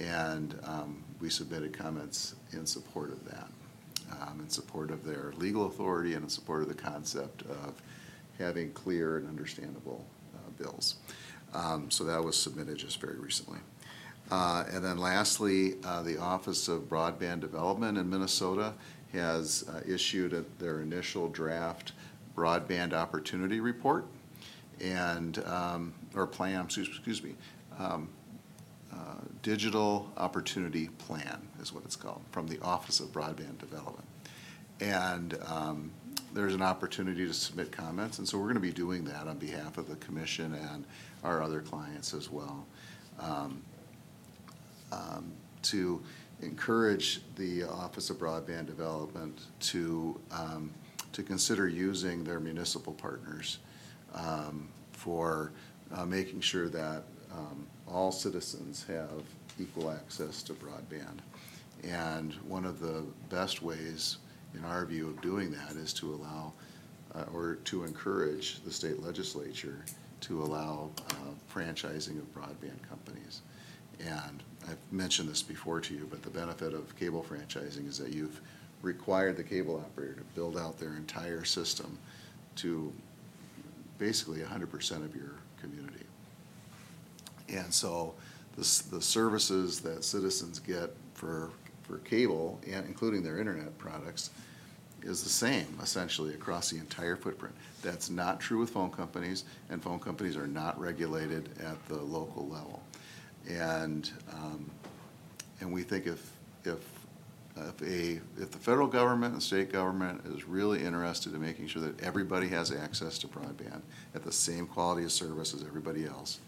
And 0.00 0.58
um, 0.64 1.04
we 1.20 1.28
submitted 1.28 1.76
comments 1.76 2.34
in 2.52 2.64
support 2.64 3.10
of 3.10 3.22
that, 3.26 3.48
um, 4.12 4.40
in 4.40 4.48
support 4.48 4.90
of 4.90 5.04
their 5.04 5.32
legal 5.36 5.66
authority 5.66 6.14
and 6.14 6.24
in 6.24 6.30
support 6.30 6.62
of 6.62 6.68
the 6.68 6.74
concept 6.74 7.42
of 7.42 7.80
having 8.38 8.72
clear 8.72 9.18
and 9.18 9.28
understandable 9.28 10.06
uh, 10.34 10.50
bills. 10.62 10.96
Um, 11.52 11.90
So 11.90 12.04
that 12.04 12.22
was 12.24 12.36
submitted 12.36 12.78
just 12.78 13.00
very 13.00 13.18
recently. 13.18 13.58
Uh, 14.30 14.64
And 14.72 14.82
then 14.82 14.96
lastly, 14.98 15.74
uh, 15.84 16.02
the 16.02 16.16
Office 16.18 16.68
of 16.68 16.88
Broadband 16.88 17.40
Development 17.40 17.98
in 17.98 18.08
Minnesota 18.08 18.72
has 19.12 19.64
uh, 19.68 19.80
issued 19.86 20.32
a- 20.32 20.44
their 20.58 20.80
initial 20.80 21.28
draft 21.28 21.92
broadband 22.36 22.94
opportunity 22.94 23.60
report 23.60 24.06
and, 24.80 25.44
um, 25.44 25.92
or 26.14 26.26
plan, 26.26 26.64
excuse 26.64 26.88
excuse 26.88 27.22
me, 27.22 27.34
um, 27.78 28.08
uh, 28.92 28.96
Digital 29.42 30.10
Opportunity 30.16 30.88
Plan 30.98 31.40
is 31.60 31.72
what 31.72 31.84
it's 31.84 31.96
called, 31.96 32.22
from 32.32 32.46
the 32.46 32.60
Office 32.60 33.00
of 33.00 33.08
Broadband 33.08 33.58
Development. 33.58 34.06
And 34.80 35.38
um, 35.46 35.90
there's 36.32 36.54
an 36.54 36.62
opportunity 36.62 37.26
to 37.26 37.34
submit 37.34 37.72
comments, 37.72 38.18
and 38.18 38.28
so 38.28 38.38
we're 38.38 38.44
going 38.44 38.54
to 38.54 38.60
be 38.60 38.72
doing 38.72 39.04
that 39.04 39.26
on 39.26 39.38
behalf 39.38 39.78
of 39.78 39.88
the 39.88 39.96
commission 39.96 40.54
and 40.54 40.84
our 41.22 41.42
other 41.42 41.60
clients 41.60 42.14
as 42.14 42.30
well. 42.30 42.66
Um, 43.18 43.62
um, 44.92 45.32
To 45.62 46.02
encourage 46.42 47.20
the 47.36 47.64
Office 47.64 48.08
of 48.08 48.16
Broadband 48.18 48.66
Development 48.66 49.38
to, 49.60 50.18
um, 50.32 50.72
to 51.12 51.22
consider 51.22 51.68
using 51.68 52.24
their 52.24 52.40
municipal 52.40 52.94
partners 52.94 53.58
um, 54.14 54.68
for 54.92 55.52
uh, 55.94 56.06
making 56.06 56.40
sure 56.40 56.68
that 56.70 57.02
um, 57.32 57.66
all 57.92 58.12
citizens 58.12 58.84
have 58.88 59.22
equal 59.58 59.90
access 59.90 60.42
to 60.44 60.54
broadband. 60.54 61.18
And 61.82 62.34
one 62.46 62.64
of 62.64 62.80
the 62.80 63.04
best 63.28 63.62
ways, 63.62 64.18
in 64.54 64.64
our 64.64 64.84
view, 64.84 65.08
of 65.08 65.20
doing 65.20 65.50
that 65.52 65.76
is 65.76 65.92
to 65.94 66.14
allow, 66.14 66.52
uh, 67.14 67.24
or 67.32 67.56
to 67.64 67.84
encourage 67.84 68.62
the 68.62 68.70
state 68.70 69.02
legislature 69.02 69.84
to 70.20 70.42
allow 70.42 70.90
uh, 71.10 71.14
franchising 71.52 72.18
of 72.18 72.34
broadband 72.34 72.82
companies. 72.88 73.42
And 73.98 74.42
I've 74.68 74.78
mentioned 74.90 75.28
this 75.28 75.42
before 75.42 75.80
to 75.80 75.94
you, 75.94 76.06
but 76.10 76.22
the 76.22 76.30
benefit 76.30 76.74
of 76.74 76.94
cable 76.98 77.24
franchising 77.28 77.88
is 77.88 77.98
that 77.98 78.12
you've 78.12 78.40
required 78.82 79.36
the 79.36 79.44
cable 79.44 79.76
operator 79.76 80.14
to 80.14 80.24
build 80.34 80.56
out 80.56 80.78
their 80.78 80.96
entire 80.96 81.44
system 81.44 81.98
to 82.56 82.92
basically 83.98 84.42
hundred 84.42 84.70
percent 84.70 85.04
of 85.04 85.14
your 85.14 85.32
community. 85.60 86.04
And 87.52 87.72
so 87.72 88.14
the, 88.56 88.62
the 88.90 89.02
services 89.02 89.80
that 89.80 90.04
citizens 90.04 90.58
get 90.58 90.94
for, 91.14 91.50
for 91.82 91.98
cable 91.98 92.60
and 92.70 92.86
including 92.86 93.22
their 93.22 93.38
internet 93.38 93.76
products 93.78 94.30
is 95.02 95.22
the 95.22 95.30
same 95.30 95.66
essentially 95.82 96.34
across 96.34 96.70
the 96.70 96.78
entire 96.78 97.16
footprint. 97.16 97.54
That's 97.82 98.10
not 98.10 98.40
true 98.40 98.58
with 98.58 98.70
phone 98.70 98.90
companies, 98.90 99.44
and 99.70 99.82
phone 99.82 99.98
companies 99.98 100.36
are 100.36 100.46
not 100.46 100.78
regulated 100.78 101.48
at 101.60 101.82
the 101.88 101.96
local 101.96 102.46
level. 102.48 102.82
And, 103.48 104.10
um, 104.32 104.70
and 105.60 105.72
we 105.72 105.82
think 105.82 106.06
if, 106.06 106.30
if, 106.64 106.78
if 107.56 107.82
a, 107.82 108.20
if 108.40 108.50
the 108.50 108.58
federal 108.58 108.86
government 108.86 109.32
and 109.32 109.42
state 109.42 109.72
government 109.72 110.20
is 110.26 110.44
really 110.44 110.84
interested 110.84 111.34
in 111.34 111.40
making 111.40 111.68
sure 111.68 111.82
that 111.82 112.00
everybody 112.02 112.48
has 112.48 112.70
access 112.70 113.18
to 113.18 113.28
broadband 113.28 113.80
at 114.14 114.22
the 114.22 114.32
same 114.32 114.66
quality 114.66 115.04
of 115.04 115.12
service 115.12 115.54
as 115.54 115.64
everybody 115.64 116.04
else, 116.04 116.40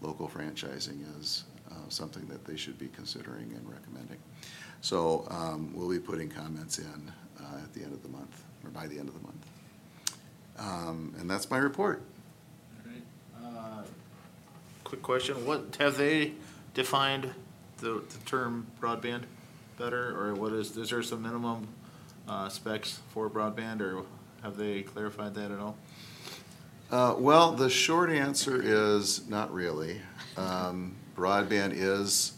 local 0.00 0.28
franchising 0.28 1.04
is 1.20 1.44
uh, 1.70 1.74
something 1.88 2.26
that 2.26 2.44
they 2.44 2.56
should 2.56 2.78
be 2.78 2.88
considering 2.88 3.52
and 3.54 3.68
recommending. 3.68 4.18
So 4.80 5.26
um, 5.30 5.72
we'll 5.74 5.88
be 5.88 5.98
putting 5.98 6.28
comments 6.28 6.78
in 6.78 7.12
uh, 7.40 7.62
at 7.62 7.72
the 7.72 7.82
end 7.82 7.92
of 7.92 8.02
the 8.02 8.08
month, 8.08 8.42
or 8.64 8.70
by 8.70 8.86
the 8.86 8.98
end 8.98 9.08
of 9.08 9.14
the 9.14 9.20
month. 9.20 9.46
Um, 10.58 11.14
And 11.18 11.28
that's 11.28 11.50
my 11.50 11.58
report. 11.58 12.02
Uh, 13.42 13.82
Quick 14.84 15.02
question, 15.02 15.46
what, 15.46 15.76
have 15.80 15.96
they 15.96 16.32
defined 16.74 17.30
the, 17.78 18.02
the 18.08 18.18
term 18.26 18.66
broadband 18.80 19.22
better, 19.78 20.16
or 20.16 20.34
what 20.34 20.52
is, 20.52 20.76
is 20.76 20.90
there 20.90 21.02
some 21.02 21.22
minimum 21.22 21.66
uh, 22.28 22.48
specs 22.48 23.00
for 23.08 23.28
broadband, 23.30 23.80
or 23.80 24.04
have 24.42 24.56
they 24.56 24.82
clarified 24.82 25.34
that 25.34 25.50
at 25.50 25.58
all? 25.58 25.76
Uh, 26.94 27.16
Well, 27.18 27.50
the 27.50 27.68
short 27.68 28.08
answer 28.08 28.60
is 28.62 29.28
not 29.28 29.52
really. 29.52 30.00
Um, 30.36 30.94
Broadband 31.16 31.72
is 31.74 32.34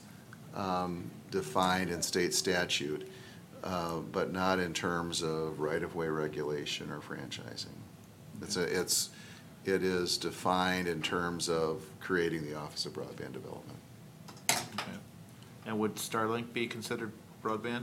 um, 0.55 1.11
defined 1.31 1.91
in 1.91 2.01
state 2.01 2.33
statute, 2.33 3.07
uh, 3.63 3.99
but 4.13 4.33
not 4.33 4.59
in 4.59 4.73
terms 4.73 5.23
of 5.23 5.61
right-of-way 5.61 6.09
regulation 6.09 6.91
or 6.91 7.01
franchising. 7.01 7.77
It's 8.41 8.57
a, 8.57 8.63
it's, 8.63 9.11
it 9.67 9.83
is 9.83 10.17
defined 10.17 10.89
in 10.89 11.03
terms 11.03 11.51
of 11.51 11.83
creating 12.01 12.47
the 12.49 12.57
Office 12.57 12.87
of 12.87 12.95
Broadband 12.95 13.35
Development. 13.35 13.79
And 15.67 15.79
would 15.79 15.97
Starlink 15.97 16.55
be 16.55 16.67
considered 16.67 17.13
broadband? 17.45 17.83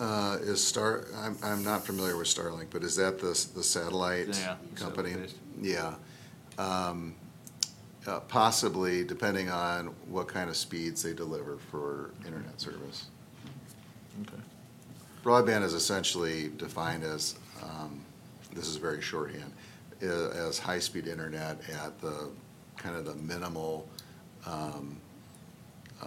Uh, 0.00 0.38
Is 0.40 0.66
Star, 0.66 1.04
I'm, 1.14 1.36
I'm 1.42 1.62
not 1.62 1.84
familiar 1.84 2.16
with 2.16 2.26
Starlink, 2.26 2.68
but 2.70 2.82
is 2.82 2.96
that 2.96 3.18
the, 3.18 3.28
the 3.54 3.62
satellite 3.62 4.28
Yeah, 4.28 4.56
company? 4.74 5.10
satellite-based. 5.10 5.36
Yeah. 5.60 5.94
Um, 6.58 7.14
uh, 8.06 8.20
Possibly, 8.20 9.04
depending 9.04 9.50
on 9.50 9.88
what 10.08 10.26
kind 10.26 10.48
of 10.48 10.56
speeds 10.56 11.02
they 11.02 11.12
deliver 11.12 11.58
for 11.70 12.12
internet 12.26 12.58
service. 12.58 13.08
Okay. 14.22 14.40
Broadband 15.22 15.64
is 15.64 15.74
essentially 15.74 16.48
defined 16.56 17.04
as, 17.04 17.34
um, 17.62 18.00
this 18.54 18.68
is 18.68 18.76
very 18.76 19.02
shorthand, 19.02 19.52
i- 20.00 20.06
as 20.06 20.58
high-speed 20.58 21.08
internet 21.08 21.60
at 21.84 22.00
the, 22.00 22.30
kind 22.78 22.96
of 22.96 23.04
the 23.04 23.14
minimal 23.16 23.86
um, 24.46 24.96
uh, 26.02 26.06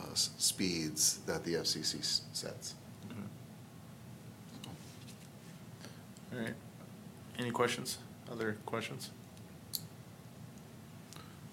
uh, 0.00 0.12
s- 0.12 0.30
speeds 0.38 1.18
that 1.26 1.44
the 1.44 1.54
FCC 1.54 1.98
s- 2.00 2.22
sets. 2.32 2.74
All 6.32 6.40
right. 6.40 6.54
Any 7.38 7.50
questions? 7.50 7.98
Other 8.30 8.56
questions? 8.66 9.10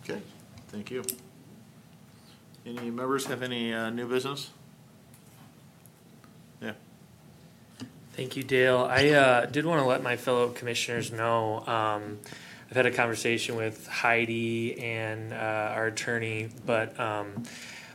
Okay. 0.04 0.22
Thank 0.70 0.92
you. 0.92 1.04
Any 2.66 2.92
members 2.92 3.26
have 3.26 3.42
any 3.42 3.74
uh, 3.74 3.90
new 3.90 4.08
business? 4.08 4.52
Yeah. 6.62 6.74
Thank 8.14 8.36
you, 8.36 8.44
Dale. 8.44 8.88
I 8.90 9.10
uh, 9.10 9.46
did 9.46 9.66
want 9.66 9.82
to 9.82 9.86
let 9.88 10.04
my 10.04 10.16
fellow 10.18 10.50
commissioners 10.50 11.12
know, 11.12 11.66
um, 11.68 12.20
I've 12.70 12.76
had 12.76 12.86
a 12.86 12.92
conversation 12.92 13.56
with 13.56 13.88
Heidi 13.88 14.78
and 14.82 15.32
uh, 15.34 15.36
our 15.76 15.88
attorney, 15.88 16.50
but 16.66 17.00
um, 17.00 17.44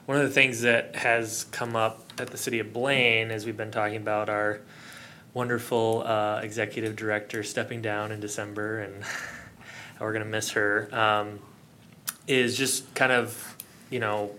one 0.07 0.19
of 0.19 0.25
the 0.25 0.31
things 0.31 0.63
that 0.63 0.97
has 0.97 1.45
come 1.45 1.77
up 1.77 2.13
at 2.19 2.29
the 2.29 2.37
city 2.37 2.59
of 2.59 2.73
Blaine, 2.73 3.31
as 3.31 3.47
we've 3.47 3.57
been 3.57 3.71
talking 3.71 3.97
about 3.97 4.29
our 4.29 4.61
wonderful 5.35 6.03
uh, 6.05 6.41
executive 6.43 6.97
director 6.97 7.43
stepping 7.43 7.81
down 7.81 8.13
in 8.13 8.21
December 8.21 8.81
and 8.81 9.03
how 9.99 10.05
we're 10.05 10.13
going 10.13 10.25
to 10.25 10.31
miss 10.31 10.51
her, 10.51 10.89
um, 10.95 11.39
is 12.27 12.57
just 12.57 12.95
kind 12.95 13.13
of 13.13 13.57
you 13.93 14.01
know, 14.01 14.33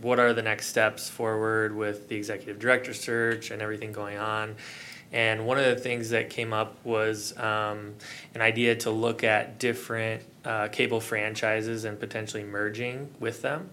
what 0.00 0.18
are 0.18 0.32
the 0.32 0.42
next 0.42 0.68
steps 0.68 1.08
forward 1.08 1.76
with 1.76 2.08
the 2.08 2.16
executive 2.16 2.58
director 2.58 2.94
search 2.94 3.50
and 3.50 3.62
everything 3.62 3.92
going 3.92 4.16
on. 4.16 4.56
And 5.12 5.46
one 5.46 5.58
of 5.58 5.66
the 5.66 5.76
things 5.76 6.10
that 6.10 6.30
came 6.30 6.52
up 6.52 6.76
was 6.82 7.36
um, 7.38 7.94
an 8.34 8.40
idea 8.40 8.74
to 8.76 8.90
look 8.90 9.22
at 9.22 9.58
different 9.58 10.22
uh, 10.44 10.68
cable 10.68 11.00
franchises 11.00 11.84
and 11.84 12.00
potentially 12.00 12.42
merging 12.42 13.14
with 13.20 13.42
them. 13.42 13.70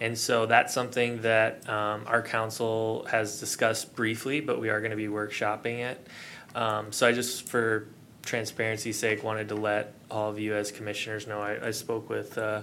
And 0.00 0.16
so 0.16 0.46
that's 0.46 0.74
something 0.74 1.22
that 1.22 1.66
um, 1.68 2.04
our 2.06 2.22
council 2.22 3.06
has 3.10 3.40
discussed 3.40 3.94
briefly, 3.96 4.40
but 4.40 4.60
we 4.60 4.68
are 4.68 4.80
going 4.80 4.90
to 4.90 4.96
be 4.96 5.06
workshopping 5.06 5.78
it. 5.78 6.06
Um, 6.54 6.92
so 6.92 7.06
I 7.06 7.12
just, 7.12 7.48
for 7.48 7.88
transparency's 8.22 8.98
sake, 8.98 9.24
wanted 9.24 9.48
to 9.48 9.54
let 9.54 9.94
all 10.10 10.30
of 10.30 10.38
you 10.38 10.54
as 10.54 10.70
commissioners 10.70 11.26
know. 11.26 11.40
I, 11.40 11.68
I 11.68 11.70
spoke 11.70 12.10
with 12.10 12.36
uh, 12.36 12.62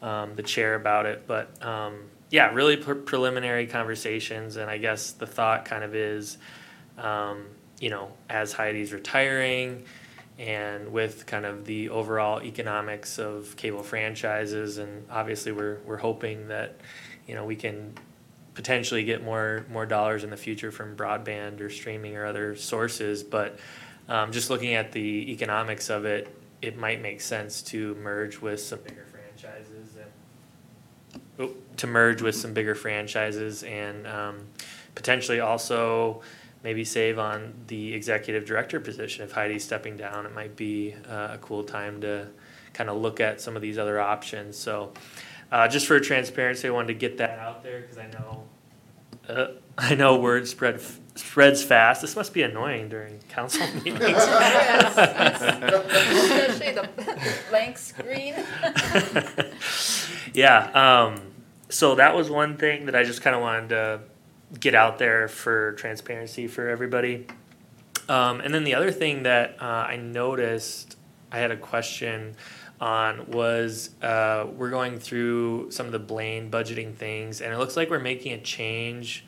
um, 0.00 0.34
the 0.36 0.42
chair 0.42 0.74
about 0.74 1.04
it, 1.04 1.26
but 1.26 1.62
um, 1.62 1.98
yeah, 2.30 2.52
really 2.52 2.76
pre- 2.76 2.94
preliminary 2.94 3.66
conversations. 3.66 4.56
And 4.56 4.70
I 4.70 4.78
guess 4.78 5.12
the 5.12 5.26
thought 5.26 5.66
kind 5.66 5.84
of 5.84 5.94
is, 5.94 6.38
um, 6.96 7.44
you 7.78 7.90
know, 7.90 8.12
as 8.30 8.54
Heidi's 8.54 8.92
retiring 8.92 9.84
and 10.38 10.92
with 10.92 11.26
kind 11.26 11.44
of 11.44 11.64
the 11.64 11.88
overall 11.90 12.42
economics 12.42 13.18
of 13.18 13.54
cable 13.56 13.82
franchises, 13.82 14.78
and 14.78 15.06
obviously 15.10 15.52
we're, 15.52 15.78
we're 15.86 15.96
hoping 15.96 16.48
that, 16.48 16.76
you 17.26 17.34
know, 17.34 17.44
we 17.44 17.56
can 17.56 17.92
potentially 18.54 19.04
get 19.04 19.22
more, 19.22 19.64
more 19.70 19.86
dollars 19.86 20.24
in 20.24 20.30
the 20.30 20.36
future 20.36 20.72
from 20.72 20.96
broadband 20.96 21.60
or 21.60 21.70
streaming 21.70 22.16
or 22.16 22.24
other 22.26 22.56
sources, 22.56 23.22
but 23.22 23.58
um, 24.08 24.32
just 24.32 24.50
looking 24.50 24.74
at 24.74 24.92
the 24.92 25.32
economics 25.32 25.88
of 25.88 26.04
it, 26.04 26.36
it 26.62 26.76
might 26.76 27.00
make 27.00 27.20
sense 27.20 27.62
to 27.62 27.94
merge 27.96 28.40
with 28.40 28.60
some 28.60 28.80
bigger 28.80 29.06
franchises 29.10 29.96
and 29.96 30.10
oh, 31.38 31.52
to 31.76 31.86
merge 31.86 32.22
with 32.22 32.34
some 32.34 32.52
bigger 32.52 32.74
franchises 32.74 33.62
and 33.62 34.06
um, 34.06 34.46
potentially 34.94 35.40
also 35.40 36.22
maybe 36.64 36.82
save 36.82 37.18
on 37.18 37.52
the 37.68 37.94
executive 37.94 38.46
director 38.46 38.80
position. 38.80 39.22
If 39.22 39.32
Heidi's 39.32 39.62
stepping 39.62 39.96
down, 39.96 40.26
it 40.26 40.34
might 40.34 40.56
be 40.56 40.96
uh, 41.08 41.28
a 41.32 41.38
cool 41.40 41.62
time 41.62 42.00
to 42.00 42.26
kind 42.72 42.90
of 42.90 42.96
look 42.96 43.20
at 43.20 43.40
some 43.40 43.54
of 43.54 43.62
these 43.62 43.78
other 43.78 44.00
options. 44.00 44.56
So, 44.56 44.92
uh, 45.52 45.68
just 45.68 45.86
for 45.86 46.00
transparency, 46.00 46.66
I 46.66 46.70
wanted 46.70 46.88
to 46.88 46.94
get 46.94 47.18
that 47.18 47.38
out 47.38 47.62
there 47.62 47.82
because 47.82 47.98
I 47.98 48.08
know 48.08 48.44
uh, 49.28 49.46
I 49.78 49.94
know 49.94 50.18
word 50.18 50.48
spread 50.48 50.80
spreads 51.16 51.62
fast. 51.62 52.00
This 52.00 52.16
must 52.16 52.32
be 52.32 52.42
annoying 52.42 52.88
during 52.88 53.20
council 53.28 53.66
meetings. 53.74 54.00
Especially 54.02 54.32
the 56.72 56.88
blank 57.50 57.78
screen. 57.78 58.34
yeah. 60.32 60.70
Um, 60.72 61.20
so 61.68 61.94
that 61.96 62.16
was 62.16 62.30
one 62.30 62.56
thing 62.56 62.86
that 62.86 62.96
I 62.96 63.04
just 63.04 63.20
kind 63.20 63.36
of 63.36 63.42
wanted 63.42 63.68
to 63.70 64.00
get 64.60 64.74
out 64.74 64.98
there 64.98 65.28
for 65.28 65.72
transparency 65.72 66.46
for 66.46 66.68
everybody. 66.68 67.26
Um, 68.08 68.40
and 68.40 68.52
then 68.52 68.64
the 68.64 68.74
other 68.74 68.90
thing 68.90 69.22
that 69.22 69.56
uh, 69.60 69.64
I 69.64 69.96
noticed, 69.96 70.96
I 71.32 71.38
had 71.38 71.50
a 71.50 71.56
question 71.56 72.36
on 72.80 73.30
was 73.30 73.90
uh, 74.02 74.46
we're 74.56 74.70
going 74.70 74.98
through 74.98 75.70
some 75.70 75.86
of 75.86 75.92
the 75.92 75.98
Blaine 75.98 76.50
budgeting 76.50 76.94
things, 76.94 77.40
and 77.40 77.52
it 77.52 77.58
looks 77.58 77.76
like 77.76 77.90
we're 77.90 77.98
making 77.98 78.32
a 78.32 78.40
change. 78.40 79.24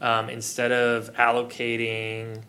Um, 0.00 0.30
instead 0.30 0.72
of 0.72 1.12
allocating 1.14 2.42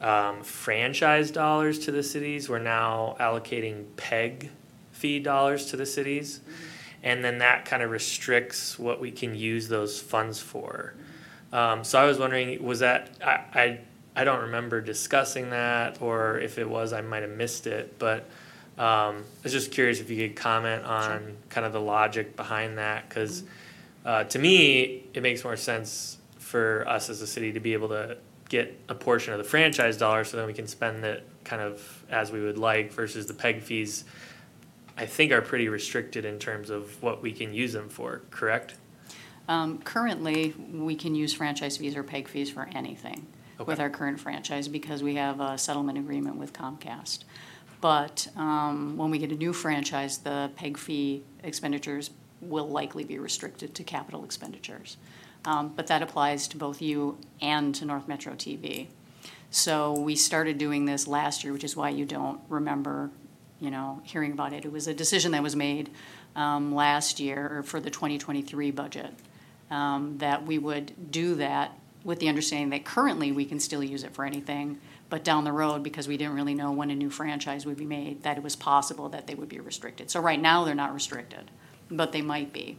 um, 0.00 0.42
franchise 0.42 1.30
dollars 1.30 1.78
to 1.80 1.92
the 1.92 2.02
cities, 2.02 2.48
we're 2.48 2.58
now 2.58 3.14
allocating 3.20 3.84
PEG 3.96 4.50
fee 4.92 5.20
dollars 5.20 5.66
to 5.66 5.76
the 5.76 5.86
cities. 5.86 6.40
And 7.02 7.24
then 7.24 7.38
that 7.38 7.64
kind 7.64 7.82
of 7.82 7.90
restricts 7.90 8.78
what 8.78 9.00
we 9.00 9.12
can 9.12 9.34
use 9.34 9.68
those 9.68 10.00
funds 10.00 10.40
for. 10.40 10.94
Um, 11.52 11.84
so 11.84 11.98
I 11.98 12.04
was 12.04 12.18
wondering, 12.18 12.62
was 12.62 12.80
that, 12.80 13.10
I, 13.24 13.30
I, 13.54 13.80
I 14.14 14.24
don't 14.24 14.42
remember 14.42 14.80
discussing 14.80 15.50
that, 15.50 16.02
or 16.02 16.38
if 16.38 16.58
it 16.58 16.68
was, 16.68 16.92
I 16.92 17.00
might 17.00 17.22
have 17.22 17.30
missed 17.30 17.66
it, 17.66 17.98
but 17.98 18.28
um, 18.76 19.16
I 19.16 19.44
was 19.44 19.52
just 19.52 19.72
curious 19.72 20.00
if 20.00 20.10
you 20.10 20.28
could 20.28 20.36
comment 20.36 20.84
on 20.84 21.36
kind 21.48 21.66
of 21.66 21.72
the 21.72 21.80
logic 21.80 22.36
behind 22.36 22.78
that, 22.78 23.08
because 23.08 23.44
uh, 24.04 24.24
to 24.24 24.38
me, 24.38 25.04
it 25.14 25.22
makes 25.22 25.42
more 25.42 25.56
sense 25.56 26.18
for 26.38 26.86
us 26.88 27.10
as 27.10 27.22
a 27.22 27.26
city 27.26 27.52
to 27.52 27.60
be 27.60 27.72
able 27.72 27.88
to 27.88 28.16
get 28.48 28.78
a 28.88 28.94
portion 28.94 29.32
of 29.32 29.38
the 29.38 29.44
franchise 29.44 29.96
dollar 29.98 30.24
so 30.24 30.36
then 30.36 30.46
we 30.46 30.54
can 30.54 30.66
spend 30.66 31.04
it 31.04 31.26
kind 31.44 31.60
of 31.60 32.04
as 32.10 32.32
we 32.32 32.40
would 32.40 32.56
like 32.56 32.90
versus 32.92 33.26
the 33.26 33.34
peg 33.34 33.60
fees 33.60 34.04
I 34.96 35.06
think 35.06 35.30
are 35.30 35.42
pretty 35.42 35.68
restricted 35.68 36.24
in 36.24 36.38
terms 36.40 36.70
of 36.70 37.00
what 37.02 37.22
we 37.22 37.30
can 37.32 37.54
use 37.54 37.72
them 37.72 37.88
for, 37.88 38.22
correct? 38.30 38.74
Um, 39.48 39.78
Currently, 39.78 40.54
we 40.72 40.94
can 40.94 41.14
use 41.14 41.32
franchise 41.32 41.78
fees 41.78 41.96
or 41.96 42.02
PEG 42.02 42.28
fees 42.28 42.50
for 42.50 42.68
anything 42.74 43.26
with 43.58 43.68
Okay. 43.70 43.82
our 43.82 43.90
current 43.90 44.20
franchise 44.20 44.68
because 44.68 45.02
we 45.02 45.14
have 45.16 45.40
a 45.40 45.56
settlement 45.58 45.98
agreement 45.98 46.36
with 46.36 46.52
Comcast. 46.52 47.24
But 47.80 48.28
um, 48.36 48.96
when 48.96 49.10
we 49.10 49.18
get 49.18 49.32
a 49.32 49.36
new 49.36 49.52
franchise, 49.52 50.18
the 50.18 50.50
PEG 50.56 50.76
fee 50.76 51.22
expenditures 51.42 52.10
will 52.40 52.68
likely 52.68 53.04
be 53.04 53.18
restricted 53.18 53.74
to 53.74 53.82
capital 53.84 54.22
expenditures. 54.24 54.96
Um, 55.44 55.72
But 55.74 55.86
that 55.86 56.02
applies 56.02 56.46
to 56.48 56.56
both 56.58 56.82
you 56.82 57.18
and 57.40 57.74
to 57.76 57.84
North 57.84 58.06
Metro 58.06 58.34
TV. 58.34 58.88
So 59.50 59.98
we 59.98 60.14
started 60.14 60.58
doing 60.58 60.84
this 60.84 61.08
last 61.08 61.42
year, 61.42 61.52
which 61.54 61.64
is 61.64 61.74
why 61.74 61.88
you 61.88 62.04
don't 62.04 62.40
remember, 62.50 63.10
you 63.60 63.70
know, 63.70 64.02
hearing 64.04 64.32
about 64.32 64.52
it. 64.52 64.64
It 64.66 64.72
was 64.72 64.86
a 64.86 64.94
decision 64.94 65.32
that 65.32 65.42
was 65.42 65.56
made 65.56 65.88
um, 66.36 66.74
last 66.74 67.18
year, 67.18 67.58
or 67.58 67.62
for 67.62 67.80
the 67.80 67.88
2023 67.90 68.70
budget, 68.72 69.14
um, 69.70 70.18
that 70.18 70.46
we 70.46 70.58
would 70.58 71.10
do 71.10 71.34
that 71.36 71.78
with 72.04 72.20
the 72.20 72.28
understanding 72.28 72.70
that 72.70 72.84
currently 72.84 73.32
we 73.32 73.44
can 73.44 73.60
still 73.60 73.82
use 73.82 74.02
it 74.04 74.14
for 74.14 74.24
anything, 74.24 74.78
but 75.10 75.24
down 75.24 75.44
the 75.44 75.52
road, 75.52 75.82
because 75.82 76.08
we 76.08 76.16
didn't 76.16 76.34
really 76.34 76.54
know 76.54 76.72
when 76.72 76.90
a 76.90 76.94
new 76.94 77.10
franchise 77.10 77.66
would 77.66 77.76
be 77.76 77.84
made, 77.84 78.22
that 78.22 78.36
it 78.36 78.42
was 78.42 78.56
possible 78.56 79.08
that 79.08 79.26
they 79.26 79.34
would 79.34 79.48
be 79.48 79.60
restricted. 79.60 80.10
So 80.10 80.20
right 80.20 80.40
now, 80.40 80.64
they're 80.64 80.74
not 80.74 80.94
restricted, 80.94 81.50
but 81.90 82.12
they 82.12 82.22
might 82.22 82.52
be. 82.52 82.78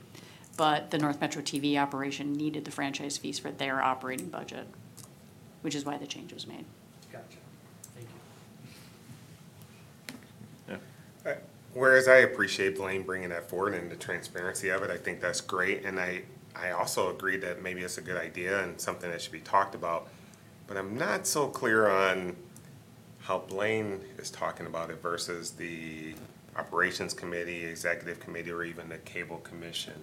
But 0.58 0.92
the 0.92 0.98
North 0.98 1.22
Metro 1.22 1.42
TV 1.42 1.78
operation 1.78 2.34
needed 2.34 2.66
the 2.66 2.72
franchise 2.72 3.18
fees 3.18 3.40
for 3.40 3.52
their 3.52 3.82
operating 3.82 4.30
budget, 4.30 4.68
which 5.62 5.76
is 5.76 5.86
why 5.86 5.98
the 5.98 6.08
change 6.08 6.34
was 6.34 6.48
made. 6.48 6.66
Gotcha. 7.12 7.38
Thank 7.96 8.08
you. 10.68 11.36
Whereas 11.74 12.08
I 12.08 12.18
appreciate 12.18 12.78
Blaine 12.78 13.04
bringing 13.04 13.30
that 13.30 13.48
forward 13.50 13.76
and 13.76 13.92
the 13.92 13.96
transparency 13.96 14.70
of 14.70 14.82
it, 14.84 14.90
I 14.90 14.98
think 14.98 15.22
that's 15.22 15.40
great. 15.40 15.86
And 15.86 16.00
I, 16.00 16.24
I 16.56 16.72
also 16.72 17.10
agree 17.10 17.38
that 17.38 17.62
maybe 17.62 17.82
it's 17.82 17.98
a 17.98 18.02
good 18.02 18.18
idea 18.18 18.64
and 18.64 18.80
something 18.80 19.10
that 19.12 19.22
should 19.22 19.32
be 19.32 19.40
talked 19.40 19.76
about. 19.76 20.08
But 20.68 20.78
I'm 20.78 20.98
not 20.98 21.26
so 21.26 21.48
clear 21.48 21.88
on 21.88 22.36
how 23.22 23.40
Blaine 23.40 24.02
is 24.18 24.30
talking 24.30 24.66
about 24.66 24.90
it 24.90 25.02
versus 25.02 25.52
the 25.52 26.16
operations 26.56 27.14
committee, 27.14 27.66
executive 27.66 28.20
committee, 28.20 28.52
or 28.52 28.64
even 28.64 28.90
the 28.90 28.98
cable 29.00 29.38
commission 29.38 29.94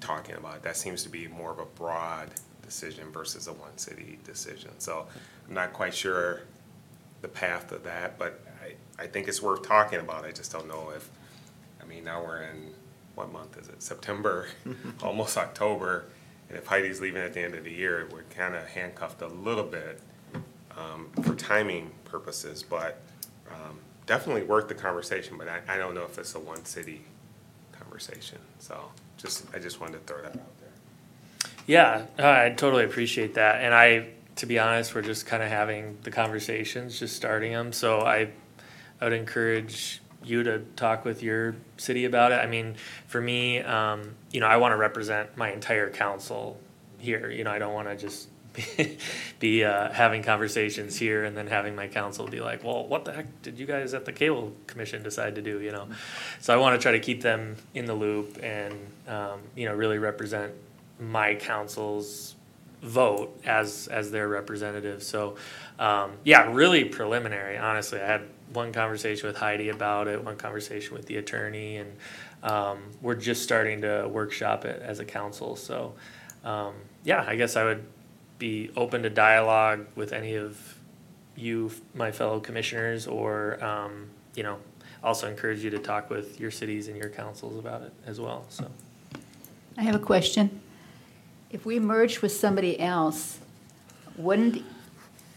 talking 0.00 0.34
about 0.36 0.56
it. 0.56 0.62
That 0.62 0.76
seems 0.76 1.02
to 1.04 1.08
be 1.08 1.28
more 1.28 1.50
of 1.50 1.58
a 1.58 1.64
broad 1.64 2.28
decision 2.62 3.10
versus 3.12 3.46
a 3.46 3.52
one 3.52 3.76
city 3.76 4.18
decision. 4.24 4.70
So 4.78 5.06
I'm 5.48 5.54
not 5.54 5.72
quite 5.72 5.94
sure 5.94 6.42
the 7.22 7.28
path 7.28 7.72
of 7.72 7.84
that, 7.84 8.18
but 8.18 8.44
I, 8.62 9.02
I 9.02 9.06
think 9.06 9.28
it's 9.28 9.42
worth 9.42 9.66
talking 9.66 10.00
about. 10.00 10.24
I 10.24 10.32
just 10.32 10.52
don't 10.52 10.68
know 10.68 10.92
if, 10.94 11.08
I 11.82 11.86
mean, 11.86 12.04
now 12.04 12.22
we're 12.22 12.42
in, 12.42 12.74
what 13.14 13.32
month 13.32 13.56
is 13.58 13.68
it? 13.68 13.82
September, 13.82 14.48
almost 15.02 15.36
October. 15.36 16.04
And 16.48 16.58
if 16.58 16.66
Heidi's 16.66 17.00
leaving 17.00 17.22
at 17.22 17.34
the 17.34 17.40
end 17.40 17.54
of 17.54 17.64
the 17.64 17.72
year, 17.72 18.08
we're 18.12 18.22
kind 18.24 18.54
of 18.54 18.66
handcuffed 18.66 19.22
a 19.22 19.28
little 19.28 19.64
bit 19.64 20.00
um, 20.76 21.08
for 21.22 21.34
timing 21.34 21.90
purposes, 22.04 22.62
but 22.62 23.00
um, 23.50 23.78
definitely 24.06 24.42
worth 24.42 24.68
the 24.68 24.74
conversation, 24.74 25.38
but 25.38 25.48
I, 25.48 25.60
I 25.68 25.76
don't 25.76 25.94
know 25.94 26.04
if 26.04 26.18
it's 26.18 26.34
a 26.34 26.40
one 26.40 26.64
city 26.64 27.02
conversation. 27.72 28.38
So 28.58 28.90
just, 29.16 29.46
I 29.54 29.58
just 29.58 29.80
wanted 29.80 30.06
to 30.06 30.12
throw 30.12 30.22
that 30.22 30.32
out 30.32 30.60
there. 30.60 31.50
Yeah, 31.66 32.06
uh, 32.18 32.46
I 32.46 32.50
totally 32.50 32.84
appreciate 32.84 33.34
that. 33.34 33.62
And 33.62 33.72
I, 33.72 34.08
to 34.36 34.46
be 34.46 34.58
honest, 34.58 34.94
we're 34.94 35.02
just 35.02 35.26
kind 35.26 35.42
of 35.42 35.48
having 35.48 35.96
the 36.02 36.10
conversations, 36.10 36.98
just 36.98 37.16
starting 37.16 37.52
them. 37.52 37.72
So 37.72 38.00
I, 38.00 38.28
I 39.00 39.04
would 39.04 39.12
encourage 39.12 40.00
you 40.26 40.42
to 40.42 40.60
talk 40.76 41.04
with 41.04 41.22
your 41.22 41.56
city 41.76 42.04
about 42.04 42.32
it. 42.32 42.36
I 42.36 42.46
mean, 42.46 42.76
for 43.06 43.20
me, 43.20 43.60
um, 43.60 44.14
you 44.30 44.40
know, 44.40 44.46
I 44.46 44.56
want 44.56 44.72
to 44.72 44.76
represent 44.76 45.36
my 45.36 45.52
entire 45.52 45.90
council 45.90 46.58
here. 46.98 47.30
You 47.30 47.44
know, 47.44 47.50
I 47.50 47.58
don't 47.58 47.74
want 47.74 47.88
to 47.88 47.96
just 47.96 48.28
be, 49.40 49.64
uh, 49.64 49.90
having 49.92 50.22
conversations 50.22 50.96
here 50.96 51.24
and 51.24 51.36
then 51.36 51.46
having 51.46 51.74
my 51.74 51.88
council 51.88 52.26
be 52.26 52.40
like, 52.40 52.62
well, 52.62 52.86
what 52.86 53.04
the 53.04 53.12
heck 53.12 53.42
did 53.42 53.58
you 53.58 53.66
guys 53.66 53.94
at 53.94 54.04
the 54.04 54.12
cable 54.12 54.52
commission 54.66 55.02
decide 55.02 55.34
to 55.34 55.42
do? 55.42 55.60
You 55.60 55.72
know, 55.72 55.88
so 56.40 56.54
I 56.54 56.56
want 56.56 56.78
to 56.78 56.82
try 56.82 56.92
to 56.92 57.00
keep 57.00 57.20
them 57.20 57.56
in 57.74 57.84
the 57.84 57.94
loop 57.94 58.38
and 58.42 58.74
um, 59.08 59.40
you 59.56 59.66
know 59.66 59.74
really 59.74 59.98
represent 59.98 60.52
my 61.00 61.34
council's 61.34 62.36
vote 62.84 63.40
as 63.44 63.88
as 63.88 64.10
their 64.10 64.28
representative. 64.28 65.02
So 65.02 65.36
um, 65.78 66.12
yeah, 66.22 66.52
really 66.52 66.84
preliminary. 66.84 67.58
Honestly, 67.58 68.00
I 68.00 68.06
had 68.06 68.22
one 68.52 68.72
conversation 68.72 69.26
with 69.26 69.36
Heidi 69.36 69.70
about 69.70 70.06
it, 70.06 70.22
one 70.22 70.36
conversation 70.36 70.94
with 70.94 71.06
the 71.06 71.16
attorney, 71.16 71.78
and 71.78 71.96
um, 72.42 72.78
we're 73.00 73.14
just 73.14 73.42
starting 73.42 73.80
to 73.80 74.08
workshop 74.08 74.64
it 74.64 74.80
as 74.82 75.00
a 75.00 75.04
council. 75.04 75.56
So, 75.56 75.94
um, 76.44 76.74
yeah, 77.04 77.24
I 77.26 77.36
guess 77.36 77.56
I 77.56 77.64
would 77.64 77.84
be 78.38 78.70
open 78.76 79.02
to 79.02 79.10
dialogue 79.10 79.86
with 79.96 80.12
any 80.12 80.34
of 80.34 80.78
you, 81.36 81.70
my 81.94 82.12
fellow 82.12 82.38
commissioners, 82.38 83.06
or, 83.06 83.62
um, 83.64 84.08
you 84.36 84.42
know, 84.42 84.58
also 85.02 85.28
encourage 85.28 85.64
you 85.64 85.70
to 85.70 85.78
talk 85.78 86.10
with 86.10 86.38
your 86.38 86.50
cities 86.50 86.88
and 86.88 86.96
your 86.96 87.08
councils 87.08 87.58
about 87.58 87.82
it 87.82 87.92
as 88.06 88.20
well, 88.20 88.44
so. 88.48 88.70
I 89.76 89.82
have 89.82 89.94
a 89.96 89.98
question. 90.00 90.60
If 91.54 91.64
we 91.64 91.78
merge 91.78 92.20
with 92.20 92.32
somebody 92.32 92.80
else, 92.80 93.38
wouldn't 94.16 94.64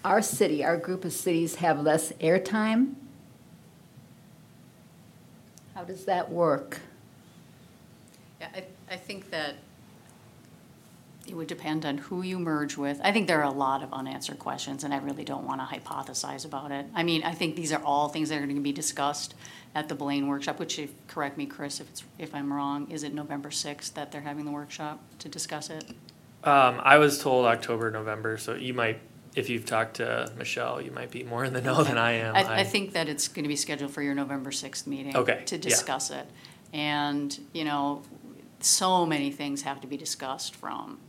our 0.04 0.24
city, 0.24 0.66
our 0.66 0.76
group 0.76 1.06
of 1.06 1.14
cities 1.14 1.58
have 1.58 1.80
less 1.80 2.12
airtime? 2.14 2.96
How 5.76 5.84
does 5.84 6.06
that 6.06 6.32
work? 6.32 6.80
Yeah, 8.42 8.48
I, 8.52 8.64
I 8.90 8.96
think 8.96 9.30
that 9.30 9.58
it 11.28 11.36
would 11.36 11.46
depend 11.46 11.86
on 11.86 12.00
who 12.00 12.24
you 12.24 12.40
merge 12.40 12.78
with. 12.78 13.00
I 13.04 13.12
think 13.12 13.28
there 13.28 13.40
are 13.40 13.52
a 13.52 13.52
lot 13.52 13.84
of 13.84 13.94
unanswered 13.94 14.40
questions, 14.40 14.84
and 14.84 14.96
I 14.96 14.98
really 14.98 15.24
don't 15.24 15.46
want 15.46 15.62
to 15.62 15.68
hypothesize 15.68 16.46
about 16.46 16.72
it. 16.72 16.88
I 16.96 17.04
mean, 17.04 17.22
I 17.22 17.34
think 17.34 17.56
these 17.56 17.72
are 17.72 17.84
all 17.84 18.10
things 18.10 18.30
that 18.30 18.38
are 18.38 18.46
going 18.46 18.56
to 18.56 18.62
be 18.62 18.72
discussed 18.72 19.36
at 19.76 19.88
the 19.88 19.94
Blaine 19.94 20.26
workshop, 20.26 20.58
which, 20.58 20.80
if, 20.80 20.90
correct 21.06 21.38
me, 21.38 21.46
Chris, 21.46 21.80
if 21.80 21.88
it's, 21.90 22.04
if 22.18 22.34
I'm 22.34 22.52
wrong, 22.52 22.90
is 22.90 23.04
it 23.04 23.14
November 23.14 23.52
sixth 23.52 23.94
that 23.94 24.12
they're 24.12 24.22
having 24.22 24.46
the 24.46 24.52
workshop 24.52 25.00
to 25.20 25.30
discuss 25.30 25.70
it? 25.70 25.84
Um, 26.44 26.80
I 26.84 26.98
was 26.98 27.20
told 27.20 27.46
October, 27.46 27.92
November, 27.92 28.38
so 28.38 28.54
you 28.54 28.74
might, 28.74 29.00
if 29.36 29.50
you've 29.50 29.66
talked 29.66 29.96
to 29.96 30.32
Michelle, 30.38 30.82
you 30.82 30.92
might 30.92 31.12
be 31.12 31.24
more 31.24 31.44
in 31.44 31.54
the 31.54 31.62
know 31.62 31.84
than 31.84 31.98
I 31.98 32.14
am. 32.14 32.36
I, 32.36 32.60
I 32.60 32.64
think 32.64 32.94
that 32.94 33.10
it's 33.10 33.28
going 33.28 33.44
to 33.44 33.50
be 33.50 33.56
scheduled 33.56 33.92
for 33.92 34.02
your 34.02 34.16
November 34.16 34.52
sixth 34.52 34.88
meeting. 34.88 35.16
Okay, 35.16 35.44
To 35.46 35.56
yeah. 35.56 35.62
discuss 35.62 36.10
it. 36.10 36.26
And, 36.74 37.38
you 37.54 37.64
know, 37.64 38.04
so 38.60 39.06
many 39.06 39.32
things 39.32 39.64
have 39.64 39.82
to 39.82 39.88
be 39.88 39.98
discussed 39.98 40.56
from 40.56 41.00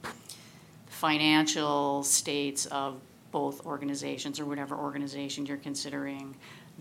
financial 0.86 2.02
states 2.02 2.66
of 2.66 3.00
both 3.30 3.64
organizations 3.66 4.40
or 4.40 4.44
whatever 4.46 4.74
organization 4.74 5.46
you're 5.46 5.56
considering, 5.58 6.34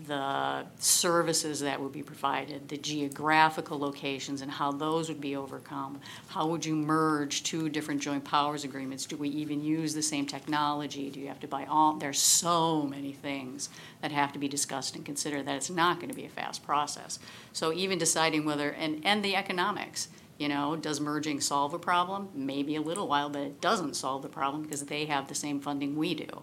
the 0.06 0.64
services 0.78 1.58
that 1.60 1.80
would 1.80 1.90
be 1.90 2.04
provided, 2.04 2.68
the 2.68 2.76
geographical 2.76 3.78
locations 3.78 4.42
and 4.42 4.50
how 4.50 4.70
those 4.70 5.08
would 5.08 5.20
be 5.20 5.34
overcome. 5.34 6.00
How 6.28 6.46
would 6.46 6.64
you 6.64 6.76
merge 6.76 7.42
two 7.42 7.68
different 7.68 8.00
joint 8.00 8.24
powers 8.24 8.62
agreements? 8.62 9.06
Do 9.06 9.16
we 9.16 9.28
even 9.30 9.64
use 9.64 9.94
the 9.94 10.02
same 10.02 10.24
technology? 10.24 11.10
Do 11.10 11.18
you 11.18 11.26
have 11.26 11.40
to 11.40 11.48
buy 11.48 11.64
all, 11.64 11.94
there's 11.94 12.20
so 12.20 12.82
many 12.82 13.12
things 13.12 13.70
that 14.00 14.12
have 14.12 14.32
to 14.34 14.38
be 14.38 14.46
discussed 14.46 14.94
and 14.94 15.04
considered 15.04 15.46
that 15.46 15.56
it's 15.56 15.70
not 15.70 15.98
gonna 15.98 16.14
be 16.14 16.26
a 16.26 16.30
fast 16.30 16.64
process. 16.64 17.18
So 17.52 17.72
even 17.72 17.98
deciding 17.98 18.44
whether, 18.44 18.70
and, 18.70 19.00
and 19.04 19.24
the 19.24 19.34
economics, 19.34 20.08
you 20.38 20.48
know, 20.48 20.76
does 20.76 21.00
merging 21.00 21.40
solve 21.40 21.74
a 21.74 21.78
problem? 21.78 22.28
Maybe 22.32 22.76
a 22.76 22.80
little 22.80 23.08
while, 23.08 23.28
but 23.30 23.42
it 23.42 23.60
doesn't 23.60 23.96
solve 23.96 24.22
the 24.22 24.28
problem 24.28 24.62
because 24.62 24.84
they 24.84 25.06
have 25.06 25.26
the 25.26 25.34
same 25.34 25.58
funding 25.60 25.96
we 25.96 26.14
do. 26.14 26.42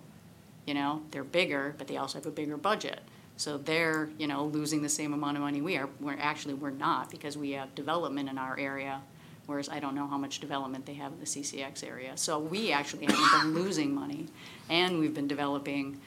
You 0.65 0.73
know, 0.73 1.03
they're 1.11 1.23
bigger, 1.23 1.73
but 1.77 1.87
they 1.87 1.95
also 1.95 2.17
have 2.17 2.25
a 2.25 2.31
bigger 2.31 2.57
budget. 2.57 2.99
So 3.37 3.57
they're, 3.57 4.09
you 4.17 4.27
know, 4.27 4.45
losing 4.45 4.81
the 4.81 4.89
same 4.89 5.13
amount 5.13 5.37
of 5.37 5.43
money 5.43 5.61
we 5.61 5.77
are. 5.77 5.89
We're 5.99 6.17
actually, 6.19 6.53
we're 6.53 6.69
not 6.69 7.11
because 7.11 7.37
we 7.37 7.51
have 7.51 7.75
development 7.75 8.29
in 8.29 8.37
our 8.37 8.57
area. 8.57 9.01
Whereas 9.45 9.69
I 9.69 9.79
don't 9.79 9.93
know 9.93 10.07
how 10.07 10.17
much 10.17 10.39
development 10.39 10.85
they 10.85 10.95
have 10.95 11.11
in 11.11 11.19
the 11.19 11.25
CCX 11.25 11.87
area. 11.87 12.13
So 12.15 12.39
we 12.39 12.71
actually 12.71 13.05
haven't 13.05 13.41
been 13.41 13.53
losing 13.63 13.93
money. 13.93 14.27
And 14.69 14.99
we've 14.99 15.13
been 15.13 15.27
developing, 15.27 15.99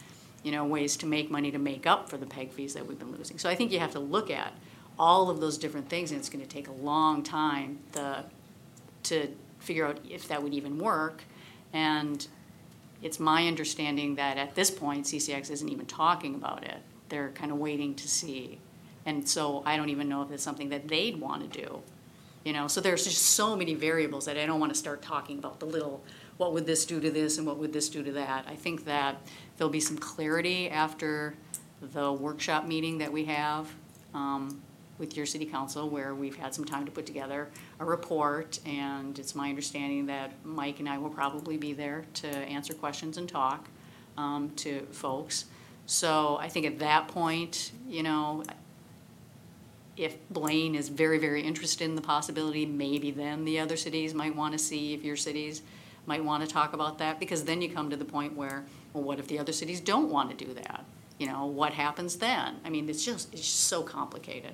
you 0.43 0.53
know, 0.53 0.64
ways 0.64 0.97
to 0.99 1.07
make 1.07 1.31
money 1.31 1.51
to 1.51 1.59
make 1.59 1.87
up 1.87 2.09
for 2.09 2.17
the 2.17 2.27
PEG 2.27 2.51
fees 2.51 2.75
that 2.75 2.87
we've 2.87 2.99
been 2.99 3.12
losing. 3.12 3.38
So 3.38 3.49
I 3.49 3.55
think 3.55 3.71
you 3.71 3.79
have 3.79 3.93
to 3.93 4.01
look 4.01 4.31
at 4.31 4.53
all 4.99 5.31
of 5.31 5.41
those 5.41 5.59
different 5.59 5.88
things 5.88 6.11
and 6.11 6.19
it's 6.19 6.29
gonna 6.29 6.47
take 6.47 6.67
a 6.67 6.73
long 6.73 7.23
time 7.23 7.79
the, 7.93 8.25
to 9.05 9.29
figure 9.61 9.87
out 9.87 10.01
if 10.09 10.27
that 10.29 10.43
would 10.43 10.55
even 10.55 10.79
work. 10.79 11.23
And 11.73 12.27
it's 13.03 13.21
my 13.21 13.47
understanding 13.47 14.17
that 14.17 14.38
at 14.38 14.55
this 14.57 14.71
point, 14.71 15.07
CCX 15.07 15.51
isn't 15.51 15.69
even 15.69 15.87
talking 15.87 16.35
about 16.35 16.64
it. 16.64 16.79
They're 17.09 17.31
kind 17.31 17.51
of 17.51 17.59
waiting 17.59 17.94
to 17.97 18.09
see. 18.09 18.59
And 19.07 19.29
so 19.29 19.62
I 19.64 19.77
don't 19.77 19.88
even 19.88 20.09
know 20.09 20.23
if 20.23 20.31
it's 20.31 20.42
something 20.42 20.68
that 20.68 20.88
they'd 20.88 21.21
want 21.21 21.51
to 21.51 21.61
do. 21.61 21.81
You 22.44 22.53
know, 22.53 22.68
so 22.68 22.81
there's 22.81 23.05
just 23.05 23.23
so 23.23 23.57
many 23.57 23.75
variables 23.75 24.27
that 24.27 24.37
I 24.37 24.47
don't 24.47 24.61
want 24.61 24.73
to 24.73 24.79
start 24.79 25.03
talking 25.03 25.38
about 25.38 25.61
the 25.61 25.66
little, 25.66 26.03
what 26.37 26.53
would 26.53 26.66
this 26.66 26.87
do 26.87 27.01
to 27.01 27.11
this 27.11 27.38
and 27.38 27.47
what 27.47 27.59
would 27.59 27.73
this 27.73 27.88
do 27.88 28.03
to 28.03 28.12
that. 28.12 28.47
I 28.49 28.55
think 28.55 28.85
that 28.85 29.16
there'll 29.57 29.71
be 29.71 29.81
some 29.81 29.99
clarity 29.99 30.71
after 30.71 31.35
the 31.81 32.12
workshop 32.12 32.66
meeting 32.66 32.99
that 32.99 33.12
we 33.12 33.25
have 33.27 33.68
um, 34.14 34.61
with 34.99 35.16
your 35.16 35.27
city 35.27 35.47
council, 35.47 35.88
where 35.88 36.14
we've 36.14 36.37
had 36.37 36.55
some 36.55 36.64
time 36.64 36.85
to 36.85 36.90
put 36.90 37.07
together 37.07 37.49
a 37.81 37.85
report, 37.85 38.59
and 38.66 39.18
it's 39.18 39.35
my 39.35 39.49
understanding 39.49 40.07
that 40.07 40.33
Mike 40.44 40.81
and 40.81 40.88
I 40.88 40.99
will 40.99 41.11
probably 41.11 41.57
be 41.57 41.73
there 41.73 42.05
to 42.14 42.29
answer 42.29 42.75
questions 42.75 43.16
and 43.16 43.29
talk 43.29 43.68
um, 44.16 44.51
to 44.57 44.87
folks. 44.90 45.47
So 45.88 46.37
I 46.38 46.51
think 46.51 46.66
at 46.66 46.79
that 46.81 47.09
point, 47.09 47.72
you 47.88 48.03
know, 48.03 48.44
if 49.96 50.16
Blaine 50.29 50.74
is 50.74 50.90
very, 50.90 51.18
very 51.18 51.40
interested 51.40 51.87
in 51.87 51.94
the 51.94 52.03
possibility, 52.03 52.66
maybe 52.66 53.11
then 53.11 53.46
the 53.46 53.59
other 53.59 53.74
cities 53.77 54.12
might 54.12 54.37
want 54.37 54.53
to 54.53 54.59
see 54.59 54.92
if 54.92 55.03
your 55.03 55.16
cities 55.16 55.62
might 56.05 56.22
want 56.22 56.46
to 56.46 56.48
talk 56.48 56.74
about 56.74 56.98
that, 56.98 57.18
because 57.18 57.44
then 57.44 57.62
you 57.62 57.70
come 57.70 57.88
to 57.88 57.96
the 57.96 58.05
point 58.05 58.37
where, 58.37 58.66
well, 58.92 59.03
what 59.03 59.18
if 59.18 59.29
the 59.29 59.38
other 59.38 59.51
cities 59.51 59.81
don't 59.81 60.11
want 60.11 60.29
to 60.31 60.44
do 60.44 60.53
that? 60.53 60.85
You 61.16 61.27
know, 61.27 61.46
what 61.46 61.72
happens 61.72 62.16
then? 62.16 62.57
I 62.66 62.68
mean, 62.68 62.87
it's 62.90 63.03
just, 63.03 63.33
it's 63.33 63.42
just 63.42 63.61
so 63.61 63.83
complicated 63.83 64.53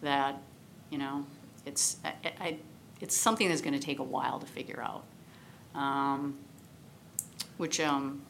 that, 0.00 0.40
you 0.88 0.96
know, 0.96 1.26
it's, 1.66 1.98
I, 2.02 2.14
I, 2.40 2.56
it's 3.02 3.14
something 3.14 3.50
that's 3.50 3.60
gonna 3.60 3.78
take 3.78 3.98
a 3.98 4.02
while 4.02 4.38
to 4.38 4.46
figure 4.46 4.82
out. 4.82 5.04
Um, 5.78 6.38
Which, 7.58 7.80
um, 7.80 8.22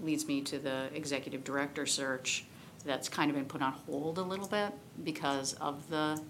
leads 0.00 0.26
me 0.26 0.40
to 0.42 0.58
the 0.58 0.88
executive 0.94 1.44
director 1.44 1.86
search 1.86 2.44
that's 2.84 3.08
kind 3.08 3.30
of 3.30 3.36
been 3.36 3.44
put 3.44 3.62
on 3.62 3.72
hold 3.72 4.18
a 4.18 4.22
little 4.22 4.48
bit 4.48 4.72
because 5.04 5.54
of 5.54 5.88
the, 5.88 6.20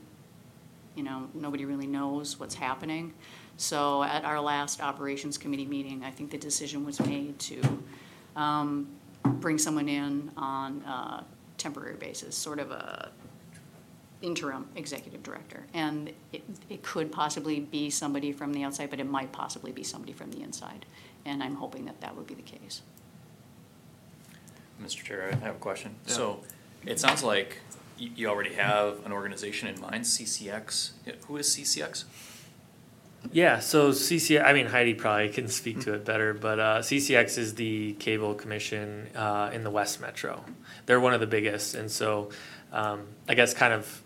you 0.95 1.03
know, 1.03 1.29
nobody 1.35 1.65
really 1.65 1.87
knows 1.87 2.39
what's 2.39 2.55
happening. 2.55 3.13
So 3.57 4.03
at 4.03 4.25
our 4.25 4.41
last 4.41 4.83
operations 4.83 5.39
committee 5.39 5.67
meeting, 5.67 6.05
I 6.05 6.11
think 6.11 6.31
the 6.31 6.39
decision 6.39 6.85
was 6.85 7.01
made 7.01 7.39
to 7.39 7.83
um, 8.37 8.89
bring 9.25 9.59
someone 9.59 9.89
in 9.89 10.31
on 10.37 10.83
a 10.83 11.25
temporary 11.59 11.97
basis, 11.97 12.37
sort 12.37 12.59
of 12.59 12.71
a 12.71 13.11
interim 14.21 14.69
executive 14.77 15.23
director. 15.23 15.65
And 15.75 16.13
it, 16.33 16.43
it 16.71 16.83
could 16.83 17.11
possibly 17.11 17.61
be 17.61 17.91
somebody 17.91 18.33
from 18.33 18.53
the 18.53 18.63
outside, 18.63 18.91
but 18.91 19.01
it 19.01 19.09
might 19.09 19.33
possibly 19.33 19.73
be 19.73 19.83
somebody 19.83 20.13
from 20.13 20.31
the 20.31 20.43
inside. 20.43 20.87
And 21.25 21.43
I'm 21.43 21.57
hoping 21.57 21.85
that 21.87 22.01
that 22.01 22.17
would 22.17 22.27
be 22.27 22.35
the 22.35 22.43
case. 22.43 22.83
Mr. 24.81 25.03
Chair, 25.03 25.31
I 25.33 25.45
have 25.45 25.57
a 25.57 25.59
question. 25.59 25.97
Yeah. 26.07 26.13
So 26.13 26.41
it 26.87 27.01
sounds 27.01 27.23
like 27.23 27.59
you, 27.99 28.11
you 28.17 28.29
already 28.29 28.55
have 28.55 29.05
an 29.05 29.13
organization 29.13 29.69
in 29.69 29.81
mind, 29.81 30.05
CCX. 30.05 30.93
Who 31.27 31.37
is 31.37 31.49
CCX? 31.49 32.05
Yeah, 33.31 33.61
so 33.61 33.93
CCX, 33.93 34.45
I 34.45 34.53
mean 34.53 34.67
Heidi 34.67 34.95
probably 34.95 35.29
can 35.29 35.47
speak 35.47 35.81
to 35.83 35.95
it 35.95 36.05
better, 36.05 36.35
but 36.35 36.59
uh, 36.59 36.79
CCX 36.81 37.39
is 37.39 37.55
the 37.55 37.93
cable 37.95 38.35
commission 38.35 39.09
uh, 39.15 39.51
in 39.53 39.63
the 39.63 39.71
West 39.71 40.01
Metro. 40.01 40.45
They're 40.87 40.99
one 40.99 41.15
of 41.15 41.21
the 41.21 41.29
biggest, 41.29 41.77
and 41.77 41.89
so 41.91 42.31
um, 42.73 43.07
I 43.29 43.35
guess 43.35 43.55
kind 43.55 43.73
of 43.73 44.03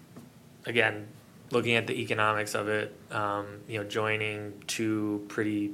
again 0.67 1.07
looking 1.51 1.77
at 1.77 1.87
the 1.87 1.95
economics 1.95 2.55
of 2.55 2.69
it, 2.69 2.95
um, 3.11 3.47
you 3.69 3.79
know, 3.79 3.85
joining 3.85 4.53
two 4.67 5.25
pretty 5.29 5.73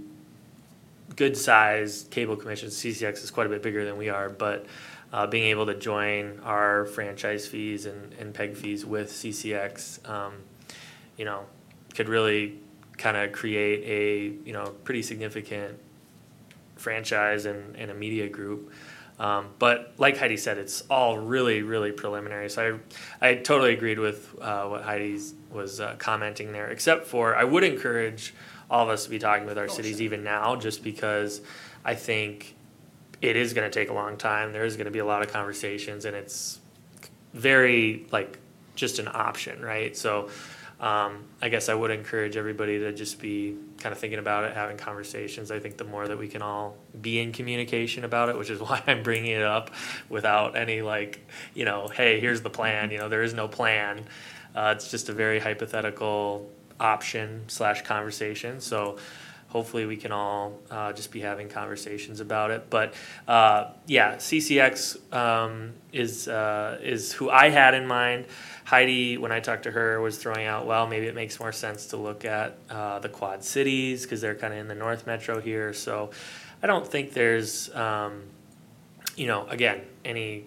good 1.17 1.37
size 1.37 2.07
cable 2.11 2.37
commissions. 2.37 2.75
CCX 2.75 3.25
is 3.25 3.31
quite 3.31 3.47
a 3.47 3.51
bit 3.51 3.63
bigger 3.63 3.85
than 3.85 3.97
we 3.97 4.09
are, 4.09 4.29
but 4.29 4.67
uh, 5.13 5.27
being 5.27 5.45
able 5.45 5.67
to 5.67 5.75
join 5.75 6.41
our 6.43 6.87
franchise 6.87 7.47
fees 7.47 7.87
and, 7.87 8.15
and 8.15 8.33
peg 8.33 8.57
fees 8.57 8.87
with 8.87 9.11
CCX, 9.11 10.09
um, 10.09 10.35
you 11.17 11.25
know, 11.25 11.45
could 11.95 12.09
really 12.09 12.59
kind 12.97 13.17
of 13.17 13.33
create 13.33 13.83
a 13.85 14.47
you 14.47 14.53
know 14.53 14.75
pretty 14.85 15.03
significant 15.03 15.79
franchise 16.77 17.47
and, 17.47 17.77
and 17.77 17.91
a 17.91 17.95
media 17.95 18.29
group. 18.29 18.73
Um, 19.19 19.51
but 19.59 19.93
like 19.99 20.17
Heidi 20.17 20.37
said, 20.37 20.59
it's 20.59 20.83
all 20.91 21.19
really, 21.19 21.63
really 21.63 21.93
preliminary. 21.93 22.51
So 22.51 22.81
I, 23.21 23.29
I 23.29 23.35
totally 23.37 23.73
agreed 23.73 23.99
with 23.99 24.35
uh, 24.41 24.67
what 24.67 24.83
Heidi 24.83 25.21
was 25.51 25.81
uh, 25.81 25.95
commenting 25.99 26.53
there, 26.53 26.69
except 26.69 27.07
for 27.07 27.37
I 27.37 27.45
would 27.45 27.63
encourage 27.63 28.35
all 28.73 28.85
of 28.85 28.89
us 28.89 29.05
to 29.05 29.11
be 29.11 29.19
talking 29.19 29.47
with 29.47 29.59
our 29.59 29.69
cities 29.69 30.01
even 30.01 30.25
now, 30.25 30.57
just 30.57 30.83
because 30.83 31.43
I 31.85 31.95
think 31.95 32.57
it 33.21 33.37
is 33.37 33.53
going 33.53 33.71
to 33.71 33.73
take 33.73 33.91
a 33.91 33.93
long 33.93 34.17
time. 34.17 34.53
There 34.53 34.65
is 34.65 34.77
going 34.77 34.87
to 34.87 34.91
be 34.91 34.99
a 34.99 35.05
lot 35.05 35.23
of 35.23 35.31
conversations, 35.31 36.07
and 36.07 36.17
it's 36.17 36.59
very 37.35 38.07
like 38.11 38.39
just 38.75 38.99
an 38.99 39.09
option, 39.13 39.61
right? 39.61 39.95
So 39.95 40.31
um, 40.81 41.27
I 41.43 41.51
guess 41.51 41.69
I 41.69 41.75
would 41.75 41.91
encourage 41.91 42.39
everybody 42.39 42.79
to 42.79 42.93
just 42.93 43.21
be 43.21 43.57
kind 43.79 43.93
of 43.93 43.99
thinking 43.99 44.19
about 44.19 44.45
it, 44.45 44.55
having 44.55 44.79
conversations. 44.79 45.51
I 45.51 45.59
think 45.59 45.77
the 45.77 45.85
more 45.85 46.09
that 46.09 46.19
we 46.19 46.27
can 46.27 46.41
all 46.41 46.79
be 46.99 47.21
in 47.21 47.31
communication 47.31 48.05
about 48.05 48.31
it, 48.31 48.39
which 48.39 48.49
is 48.49 48.59
why 48.67 48.83
I'm 48.87 49.03
bringing 49.03 49.33
it 49.33 49.43
up 49.43 49.71
without 50.09 50.57
any 50.57 50.81
like, 50.81 51.21
you 51.53 51.67
know, 51.67 51.89
hey, 51.89 52.21
here's 52.21 52.41
the 52.41 52.51
plan. 52.51 52.91
You 52.91 52.99
know, 52.99 53.11
there 53.11 53.23
is 53.23 53.35
no 53.35 53.49
plan. 53.49 54.07
Uh, 54.55 54.73
it's 54.75 54.91
just 54.91 55.11
a 55.11 55.13
very 55.13 55.39
hypothetical 55.39 56.51
option 56.81 57.45
slash 57.49 57.83
conversation. 57.83 58.61
So 58.61 58.99
hopefully 59.53 59.85
we 59.85 59.99
can 59.99 60.13
all 60.13 60.59
uh, 60.71 60.93
just 60.95 61.13
be 61.13 61.21
having 61.21 61.49
conversations 61.49 62.21
about 62.21 62.51
it. 62.51 62.71
But 62.71 62.95
uh, 63.29 63.73
yeah, 63.87 64.17
CCX 64.17 65.13
um, 65.15 65.75
is 65.93 66.27
uh, 66.27 66.79
is 66.83 67.13
who 67.13 67.29
I 67.29 67.51
had 67.51 67.75
in 67.75 67.87
mind. 67.87 68.27
Heidi, 68.65 69.19
when 69.19 69.31
I 69.31 69.41
talked 69.41 69.65
to 69.65 69.71
her, 69.71 70.01
was 70.01 70.17
throwing 70.17 70.47
out, 70.47 70.67
well, 70.67 70.87
maybe 70.87 71.07
it 71.07 71.15
makes 71.15 71.39
more 71.39 71.53
sense 71.53 71.87
to 71.87 71.99
look 71.99 72.25
at 72.25 72.57
uh, 72.71 73.01
the 73.01 73.09
Quad 73.09 73.45
Cities 73.45 74.03
because 74.05 74.21
they're 74.23 74.35
kind 74.35 74.55
of 74.55 74.61
in 74.61 74.69
the 74.69 74.75
North 74.75 75.07
Metro 75.07 75.41
here. 75.41 75.75
So 75.75 76.11
I 76.63 76.67
don't 76.67 76.87
think 76.87 77.13
there's, 77.13 77.75
um, 77.75 78.23
you 79.17 79.27
know, 79.27 79.47
again, 79.49 79.83
any 80.05 80.47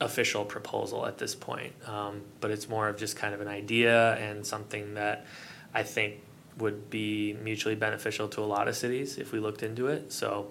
official 0.00 0.44
proposal 0.44 1.06
at 1.06 1.18
this 1.18 1.34
point. 1.34 1.72
Um, 1.86 2.22
but 2.40 2.50
it's 2.50 2.68
more 2.68 2.88
of 2.88 2.96
just 2.96 3.16
kind 3.16 3.34
of 3.34 3.40
an 3.40 3.48
idea 3.48 4.14
and 4.16 4.46
something 4.46 4.94
that 4.94 5.26
I 5.74 5.82
think 5.82 6.20
would 6.58 6.90
be 6.90 7.36
mutually 7.42 7.74
beneficial 7.74 8.28
to 8.28 8.40
a 8.40 8.44
lot 8.44 8.68
of 8.68 8.76
cities 8.76 9.18
if 9.18 9.32
we 9.32 9.38
looked 9.38 9.62
into 9.62 9.88
it. 9.88 10.12
So 10.12 10.50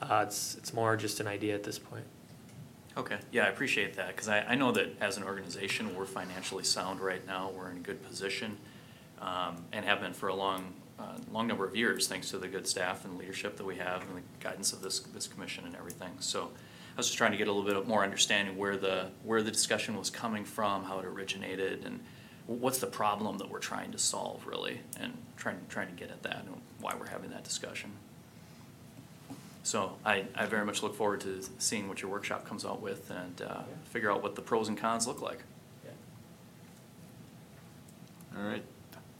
uh, 0.00 0.24
it's 0.26 0.56
it's 0.56 0.72
more 0.72 0.96
just 0.96 1.20
an 1.20 1.26
idea 1.26 1.54
at 1.54 1.62
this 1.62 1.78
point. 1.78 2.04
Okay, 2.96 3.18
yeah, 3.30 3.44
I 3.44 3.48
appreciate 3.48 3.94
that, 3.94 4.08
because 4.08 4.28
I, 4.28 4.40
I 4.40 4.54
know 4.56 4.72
that 4.72 4.88
as 5.00 5.16
an 5.18 5.22
organization, 5.22 5.94
we're 5.94 6.04
financially 6.04 6.64
sound 6.64 7.00
right 7.00 7.24
now, 7.24 7.52
we're 7.56 7.70
in 7.70 7.76
a 7.76 7.80
good 7.80 8.04
position, 8.04 8.56
um, 9.20 9.64
and 9.72 9.84
have 9.84 10.00
been 10.00 10.12
for 10.12 10.28
a 10.28 10.34
long, 10.34 10.74
uh, 10.98 11.16
long 11.30 11.46
number 11.46 11.64
of 11.64 11.76
years, 11.76 12.08
thanks 12.08 12.30
to 12.30 12.38
the 12.38 12.48
good 12.48 12.66
staff 12.66 13.04
and 13.04 13.16
leadership 13.16 13.56
that 13.56 13.64
we 13.64 13.76
have 13.76 14.02
and 14.02 14.16
the 14.16 14.22
guidance 14.40 14.72
of 14.72 14.82
this, 14.82 14.98
this 14.98 15.28
commission 15.28 15.64
and 15.64 15.76
everything. 15.76 16.10
So 16.18 16.50
was 16.98 17.06
just 17.06 17.16
trying 17.16 17.30
to 17.30 17.38
get 17.38 17.48
a 17.48 17.52
little 17.52 17.80
bit 17.80 17.88
more 17.88 18.02
understanding 18.02 18.56
where 18.56 18.76
the, 18.76 19.06
where 19.22 19.42
the 19.42 19.50
discussion 19.50 19.96
was 19.96 20.10
coming 20.10 20.44
from, 20.44 20.84
how 20.84 20.98
it 20.98 21.04
originated, 21.06 21.84
and 21.86 22.00
what's 22.46 22.78
the 22.78 22.86
problem 22.86 23.38
that 23.38 23.48
we're 23.48 23.60
trying 23.60 23.92
to 23.92 23.98
solve, 23.98 24.46
really, 24.46 24.80
and 24.98 25.16
trying, 25.36 25.58
trying 25.68 25.86
to 25.86 25.94
get 25.94 26.10
at 26.10 26.22
that, 26.24 26.44
and 26.44 26.60
why 26.80 26.94
we're 26.98 27.06
having 27.06 27.30
that 27.30 27.44
discussion. 27.44 27.92
So 29.62 29.92
I, 30.04 30.24
I 30.34 30.46
very 30.46 30.64
much 30.64 30.82
look 30.82 30.96
forward 30.96 31.20
to 31.20 31.40
seeing 31.58 31.88
what 31.88 32.02
your 32.02 32.10
workshop 32.10 32.46
comes 32.46 32.64
out 32.64 32.80
with 32.80 33.10
and 33.10 33.42
uh, 33.42 33.60
figure 33.90 34.10
out 34.10 34.22
what 34.22 34.34
the 34.34 34.42
pros 34.42 34.68
and 34.68 34.76
cons 34.76 35.06
look 35.06 35.22
like. 35.22 35.42
Yeah. 35.84 35.90
All 38.40 38.48
right. 38.48 38.64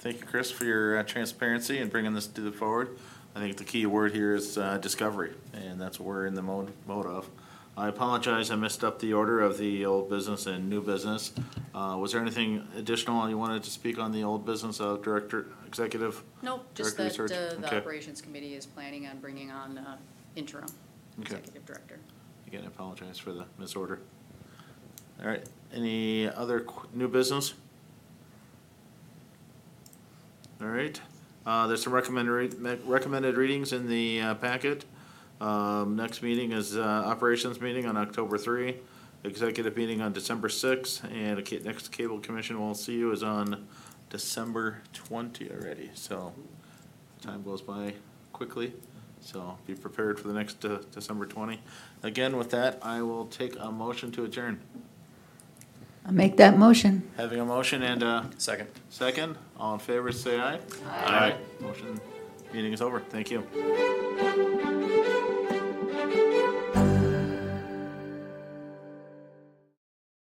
Thank 0.01 0.21
you, 0.21 0.27
Chris, 0.27 0.51
for 0.51 0.65
your 0.65 0.99
uh, 0.99 1.03
transparency 1.03 1.79
and 1.79 1.91
bringing 1.91 2.15
this 2.15 2.27
to 2.29 2.41
the 2.41 2.51
forward. 2.53 2.99
I 3.37 3.41
think 3.41 3.57
the 3.57 3.65
key 3.65 3.85
word 3.87 4.13
here 4.13 4.35
is 4.35 4.57
uh, 4.59 4.79
discovery, 4.79 5.33
and 5.53 5.81
that's 5.81 6.01
what 6.01 6.09
we're 6.09 6.27
in 6.27 6.35
the 6.35 6.43
mode, 6.43 6.73
mode 6.87 7.07
of. 7.07 7.29
I 7.79 7.87
apologize, 7.87 8.51
I 8.51 8.57
messed 8.57 8.83
up 8.83 8.99
the 8.99 9.13
order 9.13 9.41
of 9.41 9.57
the 9.57 9.87
old 9.87 10.11
business 10.11 10.47
and 10.47 10.69
new 10.69 10.83
business. 10.83 11.33
Uh, 11.73 11.97
Was 12.01 12.11
there 12.11 12.21
anything 12.21 12.67
additional 12.77 13.29
you 13.31 13.39
wanted 13.39 13.63
to 13.63 13.71
speak 13.71 14.01
on 14.01 14.11
the 14.11 14.25
old 14.25 14.45
business, 14.45 14.81
uh, 14.81 14.97
Director, 14.97 15.47
Executive? 15.65 16.21
Nope, 16.43 16.67
just 16.75 16.97
Director 16.97 17.29
that 17.29 17.35
Research? 17.35 17.53
uh, 17.57 17.61
the 17.61 17.67
Okay. 17.69 17.77
Operations 17.77 18.21
Committee 18.21 18.55
is 18.55 18.67
planning 18.67 19.07
on 19.07 19.21
bringing 19.21 19.53
on 19.53 19.79
uh, 19.79 19.97
interim 20.35 20.67
Okay. 21.21 21.37
executive 21.37 21.65
director. 21.67 22.01
Again, 22.49 22.63
I 22.65 22.67
apologize 22.67 23.17
for 23.17 23.33
the 23.33 23.45
misorder. 23.61 24.01
All 25.23 25.29
right, 25.29 25.45
any 25.73 26.29
other 26.29 26.61
qu- 26.61 26.89
new 26.95 27.07
business? 27.07 27.55
All 30.61 30.67
right, 30.67 31.01
uh, 31.47 31.69
there's 31.69 31.83
some 31.85 31.93
recommended, 31.93 32.33
re- 32.33 32.49
me- 32.59 32.81
recommended 32.85 33.37
readings 33.37 33.73
in 33.73 33.89
the 33.89 34.21
uh, 34.21 34.35
packet. 34.35 34.85
Um, 35.41 35.97
next 35.97 36.23
meeting 36.23 36.53
is, 36.53 36.77
uh, 36.77 36.83
operations 36.83 37.61
meeting 37.61 37.87
on 37.87 37.97
October 37.97 38.39
three, 38.39 38.77
executive 39.25 39.77
meeting 39.77 40.01
on 40.01 40.13
December 40.13 40.49
sixth, 40.49 41.05
and 41.05 41.39
the 41.39 41.43
ca- 41.43 41.61
next 41.65 41.89
cable 41.93 42.19
commission 42.19 42.61
we'll 42.61 42.75
see 42.75 42.95
you 42.97 43.13
is 43.13 43.23
on 43.23 43.67
December 44.11 44.83
twenty 44.93 45.51
already, 45.51 45.91
so 45.95 46.33
time 47.23 47.43
goes 47.43 47.63
by 47.63 47.95
quickly. 48.33 48.73
So 49.21 49.59
be 49.67 49.75
prepared 49.75 50.19
for 50.19 50.29
the 50.29 50.35
next 50.35 50.65
uh, 50.65 50.79
December 50.93 51.27
20. 51.27 51.61
Again, 52.05 52.37
with 52.37 52.51
that, 52.51 52.79
I 52.83 53.03
will 53.03 53.27
take 53.27 53.57
a 53.59 53.71
motion 53.71 54.13
to 54.13 54.25
adjourn. 54.25 54.61
I'll 56.07 56.13
make 56.13 56.37
that 56.37 56.57
motion. 56.57 57.03
Having 57.17 57.41
a 57.41 57.45
motion 57.45 57.83
and 57.83 58.03
a 58.05 58.31
Second. 58.39 58.69
second, 58.91 59.37
all 59.59 59.75
in 59.75 59.81
favor, 59.81 60.13
say 60.13 60.39
aye. 60.41 60.61
Aye. 60.89 61.35
Motion, 61.61 62.01
meeting 62.55 62.73
is 62.73 62.81
over. 62.81 63.01
Thank 63.01 63.31
you. 63.33 64.45